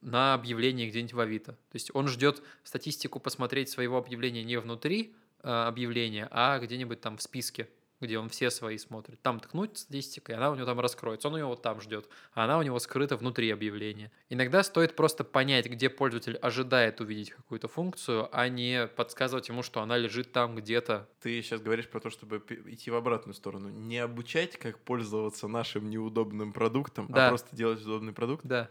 [0.00, 1.52] на объявлении где-нибудь в Авито.
[1.52, 7.16] То есть он ждет статистику посмотреть своего объявления не внутри э, объявления, а где-нибудь там
[7.16, 7.68] в списке,
[8.00, 9.20] где он все свои смотрит.
[9.22, 11.28] Там ткнуть статистика, и она у него там раскроется.
[11.28, 14.12] Он ее вот там ждет, а она у него скрыта внутри объявления.
[14.28, 19.80] Иногда стоит просто понять, где пользователь ожидает увидеть какую-то функцию, а не подсказывать ему, что
[19.80, 21.08] она лежит там где-то.
[21.20, 23.70] Ты сейчас говоришь про то, чтобы идти в обратную сторону.
[23.70, 27.26] Не обучать, как пользоваться нашим неудобным продуктом, Да.
[27.26, 28.44] а просто делать удобный продукт.
[28.44, 28.70] Да.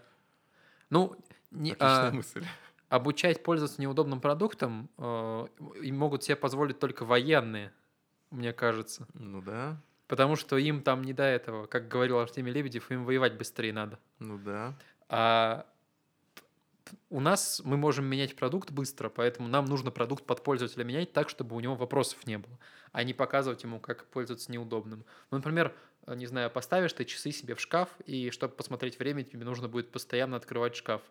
[0.95, 1.17] Ну,
[1.51, 2.45] не, Отличная а, мысль.
[2.87, 5.47] обучать пользоваться неудобным продуктом э,
[5.81, 7.73] им могут себе позволить только военные,
[8.31, 9.05] мне кажется.
[9.13, 9.77] Ну да,
[10.07, 11.65] Потому что им там не до этого.
[11.65, 13.99] Как говорил Артемий Лебедев, им воевать быстрее надо.
[14.19, 14.73] ну да.
[15.09, 15.65] А
[17.09, 21.29] у нас мы можем менять продукт быстро, поэтому нам нужно продукт под пользователя менять так,
[21.29, 22.57] чтобы у него вопросов не было,
[22.91, 25.03] а не показывать ему, как пользоваться неудобным.
[25.31, 25.75] Ну, например,
[26.07, 29.91] не знаю, поставишь ты часы себе в шкаф, и чтобы посмотреть время, тебе нужно будет
[29.91, 31.01] постоянно открывать шкаф.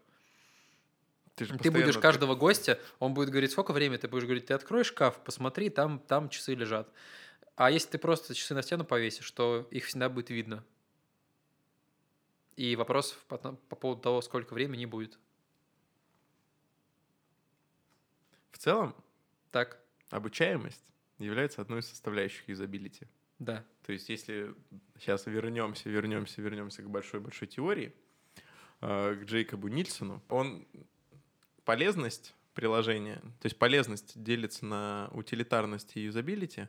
[1.35, 4.85] Ты, Ты будешь каждого гостя, он будет говорить, сколько времени, ты будешь говорить, ты открой
[4.85, 6.89] шкаф, посмотри, там, там часы лежат.
[7.57, 10.65] А если ты просто часы на стену повесишь, то их всегда будет видно.
[12.55, 15.19] И вопросов по, по поводу того, сколько времени не будет.
[18.53, 18.95] В целом,
[19.51, 20.85] Так, обучаемость
[21.19, 23.09] является одной из составляющих юзабилити.
[23.45, 23.65] Да.
[23.87, 24.55] То есть, если
[24.99, 27.95] сейчас вернемся, вернемся, вернемся к большой-большой теории,
[28.81, 30.67] э, к Джейкобу Нильсону, он
[31.65, 36.69] полезность приложения, то есть полезность делится на утилитарность и юзабилити,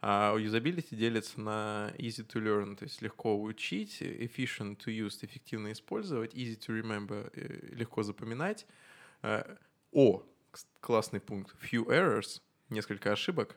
[0.00, 5.72] А юзабилити делится на easy to learn, то есть легко учить, efficient to use, эффективно
[5.72, 8.66] использовать, easy to remember, э, легко запоминать.
[9.22, 9.56] Э,
[9.92, 10.22] о,
[10.80, 13.56] классный пункт, few errors, несколько ошибок,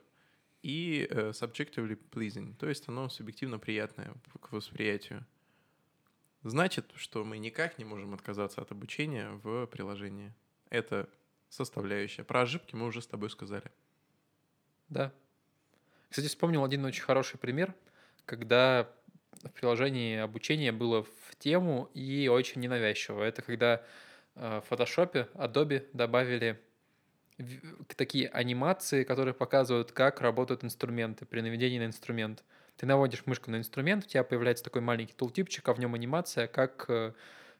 [0.62, 5.26] и э, subjectively pleasing, то есть оно субъективно приятное к восприятию.
[6.42, 10.32] Значит, что мы никак не можем отказаться от обучения в приложении.
[10.70, 11.08] Это
[11.50, 12.24] составляющая.
[12.24, 13.70] Про ошибки мы уже с тобой сказали.
[14.88, 15.12] Да.
[16.08, 17.74] Кстати, вспомнил один очень хороший пример,
[18.24, 18.90] когда
[19.42, 23.22] в приложении обучение было в тему и очень ненавязчиво.
[23.22, 23.84] Это когда
[24.34, 26.60] э, в Photoshop Adobe добавили
[27.96, 32.44] такие анимации, которые показывают, как работают инструменты при наведении на инструмент.
[32.76, 36.46] Ты наводишь мышку на инструмент, у тебя появляется такой маленький тултипчик, а в нем анимация,
[36.46, 37.12] как, э,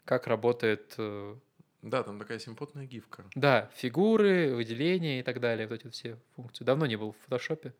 [0.04, 0.94] как работает...
[0.96, 1.36] Э,
[1.82, 3.24] да, там такая симпотная гифка.
[3.34, 6.64] Да, фигуры, выделения и так далее, вот эти все функции.
[6.64, 7.74] Давно не был в фотошопе.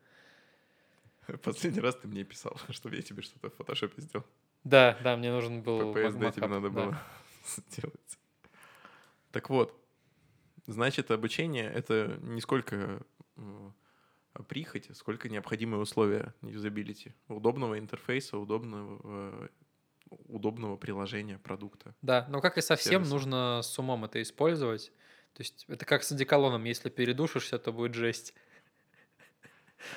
[1.43, 4.25] Последний раз ты мне писал, чтобы я тебе что-то в фотошопе сделал.
[4.63, 5.95] Да, да, мне нужен был...
[5.95, 6.97] PSD тебе надо было
[7.71, 8.17] сделать.
[9.31, 9.80] Так вот,
[10.67, 13.01] Значит, обучение— это не сколько
[14.47, 17.13] прихоть, сколько необходимые условия юзабилити.
[17.27, 19.49] Удобного интерфейса, удобного,
[20.09, 21.95] удобного приложения, продукта.
[22.01, 23.11] Да, но как и совсем, сервиса.
[23.11, 24.91] нужно с умом это использовать.
[25.33, 28.33] То есть это как с одеколоном, если передушишься, то будет жесть.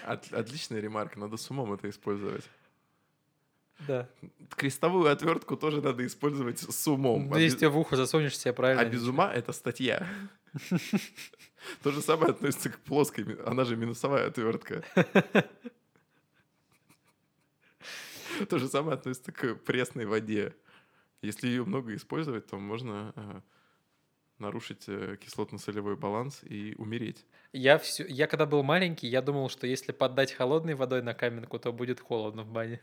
[0.05, 2.45] От, отличная ремарка, надо с умом это использовать.
[3.87, 4.09] Да.
[4.57, 7.29] Крестовую отвертку тоже надо использовать с умом.
[7.29, 8.83] Ну, если а в ухо засунешь себе правильно.
[8.83, 10.07] А без ума это статья.
[11.83, 14.85] То же самое относится к плоской, она же минусовая отвертка.
[18.49, 20.55] То же самое относится к пресной воде.
[21.23, 23.41] Если ее много использовать, то можно э,
[24.39, 27.25] нарушить э, кислотно-солевой баланс и умереть.
[27.53, 31.59] Я, все, я когда был маленький, я думал, что если поддать холодной водой на каменку,
[31.59, 32.81] то будет холодно в бане.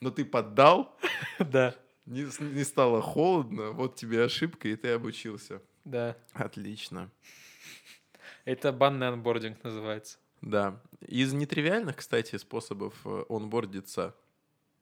[0.00, 0.96] Но ты поддал?
[1.38, 1.74] Да.
[2.06, 5.62] Не, не стало холодно, вот тебе ошибка, и ты обучился.
[5.84, 6.16] Да.
[6.32, 7.10] Отлично.
[8.44, 10.18] Это банный анбординг называется.
[10.40, 10.80] Да.
[11.00, 14.14] Из нетривиальных, кстати, способов э, онбордиться,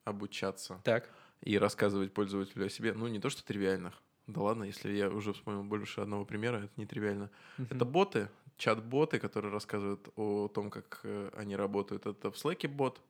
[0.04, 1.10] обучаться так.
[1.42, 5.32] и рассказывать пользователю о себе, ну, не то что тривиальных, да ладно, если я уже
[5.32, 7.30] вспомнил больше одного примера, это нетривиально.
[7.56, 7.74] Uh-huh.
[7.74, 12.06] Это боты, чат-боты, которые рассказывают о том, как э, они работают.
[12.06, 13.00] Это в Slack бот,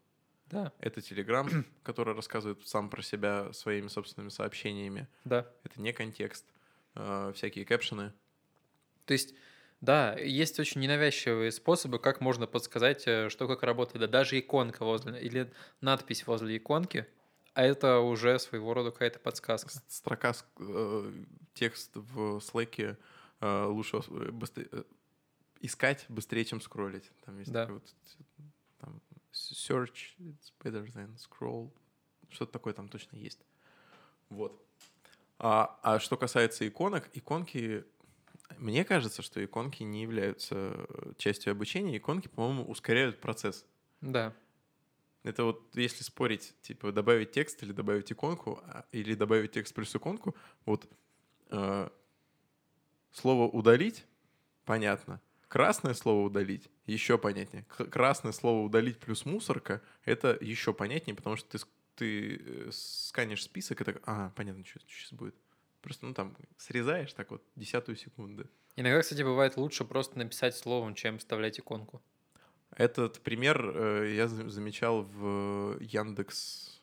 [0.51, 0.73] да.
[0.81, 5.09] Это Telegram, который рассказывает сам про себя своими собственными сообщениями.
[5.25, 5.47] Да.
[5.65, 6.47] Это не контекст.
[6.99, 8.13] Э, всякие кэпшены.
[9.07, 9.35] То есть,
[9.81, 14.01] да, есть очень ненавязчивые способы, как можно подсказать, э, что как работает.
[14.01, 17.07] Да даже иконка возле, или надпись возле иконки,
[17.55, 19.71] а это уже своего рода какая-то подсказка.
[19.87, 21.13] Строка, э,
[21.55, 22.97] текст в Slack
[23.41, 24.83] э, лучше э, быстрее, э,
[25.61, 27.13] искать быстрее, чем скроллить.
[27.25, 27.67] Там есть да.
[27.67, 27.85] вот
[28.81, 29.01] там,
[29.33, 31.71] search it's better than scroll.
[32.29, 33.47] Что-то такое там точно есть.
[34.31, 34.68] Вот.
[35.39, 37.85] А, а что касается иконок, иконки...
[38.57, 40.87] Мне кажется, что иконки не являются
[41.17, 41.99] частью обучения.
[41.99, 43.65] Иконки, по-моему, ускоряют процесс.
[44.01, 44.35] Да.
[45.23, 49.95] Это вот если спорить, типа добавить текст или добавить иконку, а, или добавить текст плюс
[49.95, 50.35] иконку,
[50.65, 50.89] вот
[51.51, 51.89] э,
[53.13, 54.07] слово удалить,
[54.65, 55.21] понятно.
[55.49, 57.65] Красное слово удалить еще понятнее.
[57.65, 61.65] Красное слово удалить плюс мусорка это еще понятнее, потому что ты,
[61.99, 65.35] ты э, сканишь список и так, а, понятно, что, что сейчас будет.
[65.83, 68.47] Просто, ну, там, срезаешь так вот десятую секунды.
[68.77, 72.03] Иногда, кстати, бывает лучше просто написать словом, чем вставлять иконку.
[72.77, 76.81] Этот пример э, я замечал в Яндекс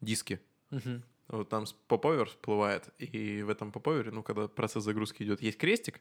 [0.00, 0.40] диске.
[0.70, 1.02] Угу.
[1.28, 6.00] Вот там поповер всплывает, и в этом поповере, ну, когда процесс загрузки идет, есть крестик,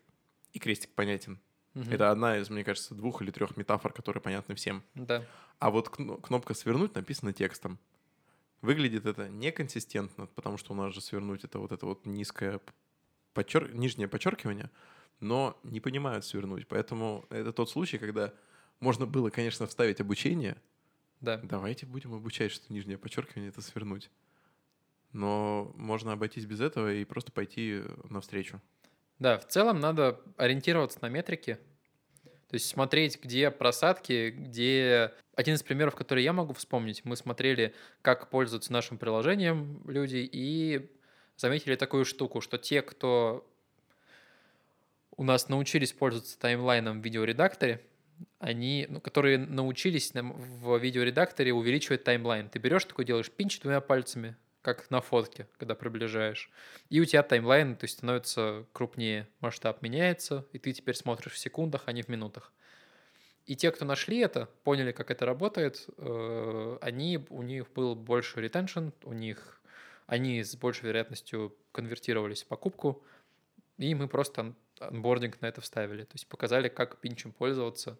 [0.53, 1.39] и крестик понятен.
[1.75, 1.89] Угу.
[1.91, 4.83] Это одна из, мне кажется, двух или трех метафор, которые понятны всем.
[4.95, 5.25] Да.
[5.59, 7.79] А вот кнопка «Свернуть» написана текстом.
[8.61, 12.59] Выглядит это неконсистентно, потому что у нас же свернуть это вот это вот низкое
[13.33, 13.73] подчер...
[13.73, 14.69] нижнее подчеркивание,
[15.19, 16.67] но не понимают свернуть.
[16.67, 18.33] Поэтому это тот случай, когда
[18.79, 20.57] можно было, конечно, вставить обучение.
[21.21, 21.37] Да.
[21.37, 24.09] Давайте будем обучать, что нижнее подчеркивание это свернуть.
[25.11, 28.61] Но можно обойтись без этого и просто пойти навстречу.
[29.17, 31.59] Да, в целом надо ориентироваться на метрики,
[32.49, 35.13] то есть смотреть, где просадки, где...
[35.35, 40.89] Один из примеров, который я могу вспомнить, мы смотрели, как пользуются нашим приложением люди, и
[41.37, 43.47] заметили такую штуку, что те, кто
[45.15, 47.85] у нас научились пользоваться таймлайном в видеоредакторе,
[48.39, 52.49] они, ну, которые научились в видеоредакторе увеличивать таймлайн.
[52.49, 56.51] Ты берешь такой, делаешь пинч двумя пальцами, как на фотке, когда приближаешь.
[56.89, 61.37] И у тебя таймлайн, то есть становится крупнее, масштаб меняется, и ты теперь смотришь в
[61.37, 62.51] секундах, а не в минутах.
[63.45, 68.41] И те, кто нашли это, поняли, как это работает, э, они, у них был больше
[68.41, 69.59] ретеншн, у них
[70.05, 73.03] они с большей вероятностью конвертировались в покупку,
[73.77, 76.03] и мы просто анбординг на это вставили.
[76.03, 77.97] То есть показали, как пинчем пользоваться.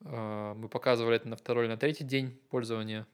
[0.00, 3.06] Э, мы показывали это на второй или на третий день пользования.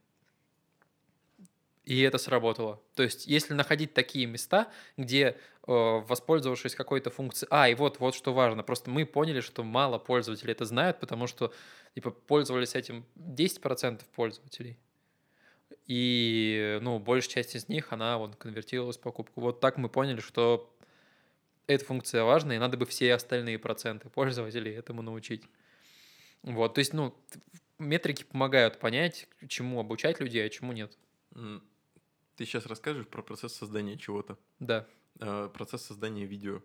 [1.85, 2.81] И это сработало.
[2.95, 7.49] То есть, если находить такие места, где, э, воспользовавшись какой-то функцией...
[7.51, 8.63] А, и вот, вот что важно.
[8.63, 11.53] Просто мы поняли, что мало пользователей это знают, потому что
[11.95, 14.79] типа, пользовались этим 10% пользователей.
[15.87, 19.43] И, ну, большая часть из них, она вот конвертировалась в покупку.
[19.43, 20.71] Вот так мы поняли, что
[21.67, 25.43] эта функция важна, и надо бы все остальные проценты пользователей этому научить.
[26.43, 27.15] Вот, то есть, ну,
[27.79, 30.97] метрики помогают понять, чему обучать людей, а чему нет.
[32.37, 34.37] Ты сейчас расскажешь про процесс создания чего-то.
[34.59, 34.87] Да.
[35.21, 36.63] Э, процесс создания видео.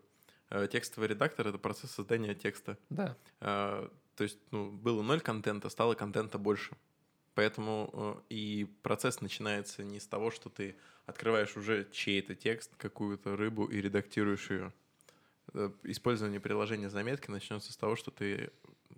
[0.49, 2.77] Э, текстовый редактор— это процесс создания текста.
[2.89, 3.15] Да.
[3.39, 6.75] Э, то есть, ну, было ноль контента, стало контента больше.
[7.35, 13.65] Поэтому и процесс начинается не с того, что ты открываешь уже чей-то текст, какую-то рыбу
[13.65, 14.73] и редактируешь ее.
[15.83, 18.51] Использование приложения заметки начнется с того, что ты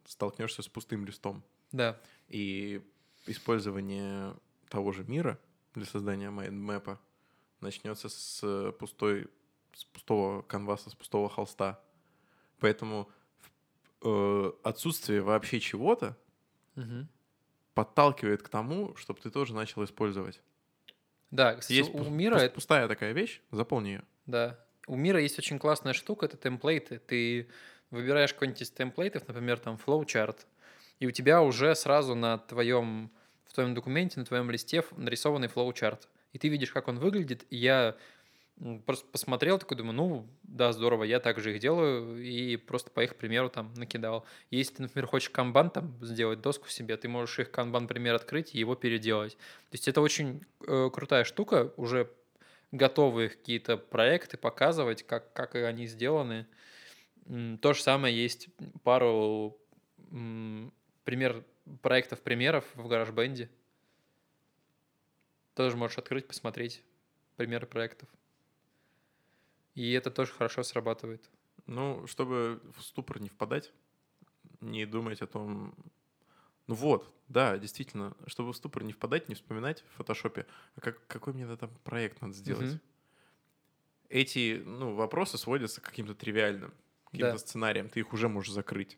[0.05, 1.43] столкнешься с пустым листом.
[1.71, 1.99] Да.
[2.29, 2.81] И
[3.27, 4.33] использование
[4.69, 5.37] того же мира—
[5.73, 6.99] для создания майндмэпа
[7.61, 9.27] начнется с пустой,
[9.73, 11.79] с пустого канваса, с пустого холста.
[12.59, 13.09] Поэтому
[14.03, 16.17] э, отсутствие вообще чего-то
[16.75, 17.07] угу.
[17.73, 20.41] подталкивает к тому, чтобы ты тоже начал использовать.
[21.31, 22.35] Да, кстати, есть у мира...
[22.35, 22.55] это...
[22.55, 24.03] пустая такая вещь, заполни ее.
[24.25, 24.59] Да.
[24.87, 26.99] У мира есть очень классная штука, это темплейты.
[26.99, 27.49] Ты
[27.89, 30.45] выбираешь какой-нибудь из темплейтов, например, там flowchart,
[30.99, 33.11] и у тебя уже сразу на твоем
[33.51, 36.07] в твоем документе, на твоем листе нарисованный флоу-чарт.
[36.31, 37.45] И ты видишь, как он выглядит.
[37.49, 37.97] И я
[38.85, 43.17] просто посмотрел, такой думаю, ну, да, здорово, я также их делаю, и просто по их
[43.17, 44.25] примеру там накидал.
[44.51, 48.55] Если ты, например, хочешь канбан там сделать, доску себе, ты можешь их канбан пример открыть
[48.55, 49.35] и его переделать.
[49.35, 52.09] То есть это очень э, крутая штука, уже
[52.71, 56.47] готовые какие-то проекты показывать, как, как они сделаны.
[57.25, 58.47] То же самое есть
[58.83, 59.57] пару
[61.03, 61.43] пример
[61.81, 63.49] проектов, примеров в GarageBand.
[65.53, 66.83] Тоже можешь открыть, посмотреть
[67.35, 68.09] примеры проектов.
[69.75, 71.29] И это тоже хорошо срабатывает.
[71.65, 73.71] Ну, чтобы в ступор не впадать,
[74.59, 75.75] не думать о том...
[76.67, 80.45] Ну вот, да, действительно, чтобы в ступор не впадать, не вспоминать в фотошопе,
[80.75, 82.73] а как, какой мне там проект надо сделать.
[82.73, 82.79] Угу.
[84.09, 86.73] Эти ну, вопросы сводятся к каким-то тривиальным,
[87.05, 87.37] каким-то да.
[87.37, 87.89] сценариям.
[87.89, 88.97] Ты их уже можешь закрыть.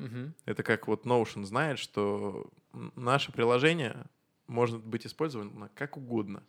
[0.00, 0.32] Угу.
[0.46, 2.50] Это как вот Notion знает, что
[2.96, 4.06] наше приложение
[4.46, 6.42] может быть использовано как угодно.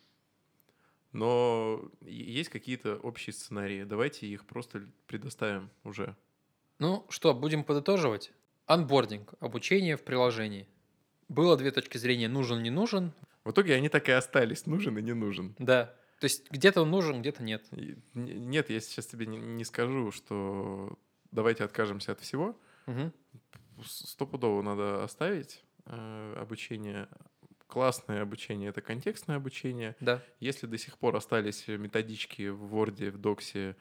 [1.11, 3.83] Но есть какие-то общие сценарии.
[3.83, 6.15] Давайте их просто предоставим уже.
[6.79, 8.31] Ну что, будем подытоживать?
[8.65, 10.67] Анбординг, обучение в приложении.
[11.27, 13.13] Было две точки зрения, нужен, не нужен.
[13.43, 15.55] В итоге они так и остались, нужен и не нужен.
[15.59, 15.93] Да.
[16.19, 17.65] То есть где-то он нужен, где-то нет.
[18.13, 20.97] Нет, я сейчас тебе не скажу, что
[21.31, 22.57] давайте откажемся от всего.
[22.87, 23.11] Угу.
[23.85, 27.07] Стопудово надо оставить э, обучение.
[27.67, 29.95] Классное обучение— это контекстное обучение.
[29.99, 30.21] Да.
[30.39, 33.75] Если до сих пор остались методички в Word, в Доксе,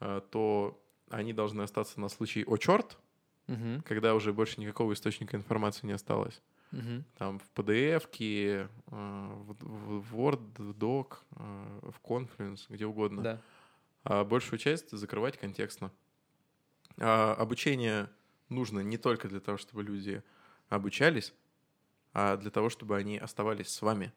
[0.00, 0.80] э, то
[1.10, 2.98] они должны остаться на случай «О, черт!»,
[3.46, 3.82] угу.
[3.84, 6.40] когда уже больше никакого источника информации не осталось.
[6.72, 7.04] Угу.
[7.18, 13.22] Там в PDF, э, в, Word, в Doc, в Confluence, где угодно.
[13.22, 13.40] Да.
[14.04, 15.90] А большую часть закрывать контекстно.
[16.98, 18.08] А обучение
[18.48, 20.22] нужно не только для того, чтобы люди
[20.68, 21.32] обучались,
[22.12, 24.12] а для того, чтобы они оставались с вами.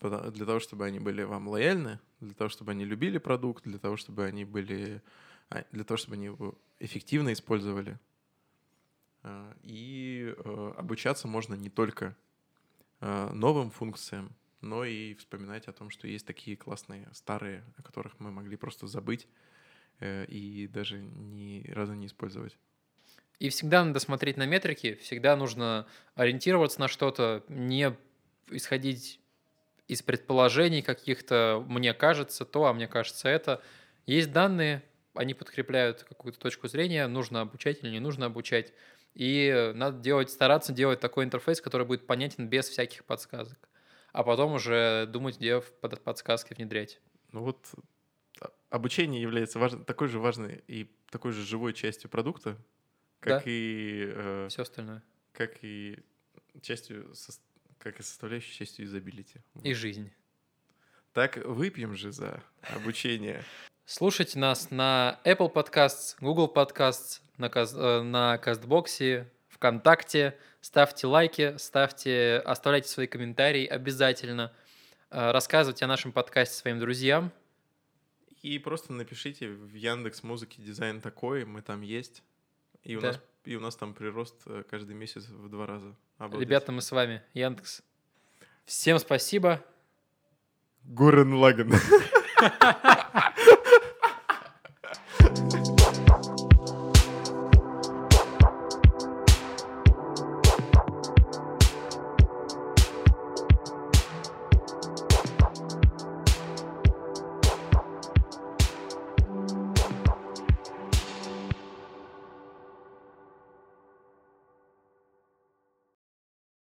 [0.00, 3.96] Для того, чтобы они были вам лояльны, для того, чтобы они любили продукт, для того,
[3.96, 5.00] чтобы они были,
[5.48, 8.00] а, для того, чтобы они его эффективно использовали.
[9.22, 12.16] А, и э, обучаться можно не только
[13.00, 18.18] э, новым функциям, но и вспоминать о том, что есть такие классные старые, о которых
[18.18, 19.28] мы могли просто забыть
[20.00, 22.58] э, и даже ни разу не использовать.
[23.42, 27.92] И всегда надо смотреть на метрики, всегда нужно ориентироваться на что-то, не
[28.48, 29.18] исходить
[29.88, 33.60] из предположений каких-то, мне кажется то, а мне кажется это.
[34.06, 34.84] Есть данные,
[35.14, 38.72] они подкрепляют какую-то точку зрения, нужно обучать или не нужно обучать.
[39.14, 43.58] И надо делать, стараться делать такой интерфейс, который будет понятен без всяких подсказок.
[44.12, 47.00] А потом уже думать, где под подсказки внедрять.
[47.32, 47.58] Ну вот
[48.40, 49.72] а, обучение является важ...
[49.84, 52.56] такой же важной и такой же живой частью продукта,
[53.22, 53.50] как да.
[53.50, 54.12] и...
[54.14, 55.00] Э, Все остальное.
[55.32, 55.96] Как и
[56.60, 57.32] частью, со,
[57.78, 59.40] как и составляющей частью изобилити.
[59.62, 60.10] И жизнь.
[61.12, 62.42] Так выпьем же за
[62.74, 63.44] обучение.
[63.84, 72.42] Слушайте нас на Apple Podcasts, Google Podcasts, на, э, на CastBox, ВКонтакте, ставьте лайки, ставьте,
[72.44, 74.52] оставляйте свои комментарии обязательно.
[75.10, 77.30] Э, рассказывайте о нашем подкасте своим друзьям.
[78.42, 82.24] И просто напишите в Яндекс Музыке дизайн такой, мы там есть.
[82.84, 83.08] И у, Да.
[83.08, 85.94] нас, и у нас там прирост э, каждый месяц в два раза.
[86.18, 86.48] Обалдеть.
[86.48, 87.82] Ребята, мы с вами, Яндекс.
[88.64, 89.64] Всем спасибо.
[90.84, 91.72] Гурен Лаган.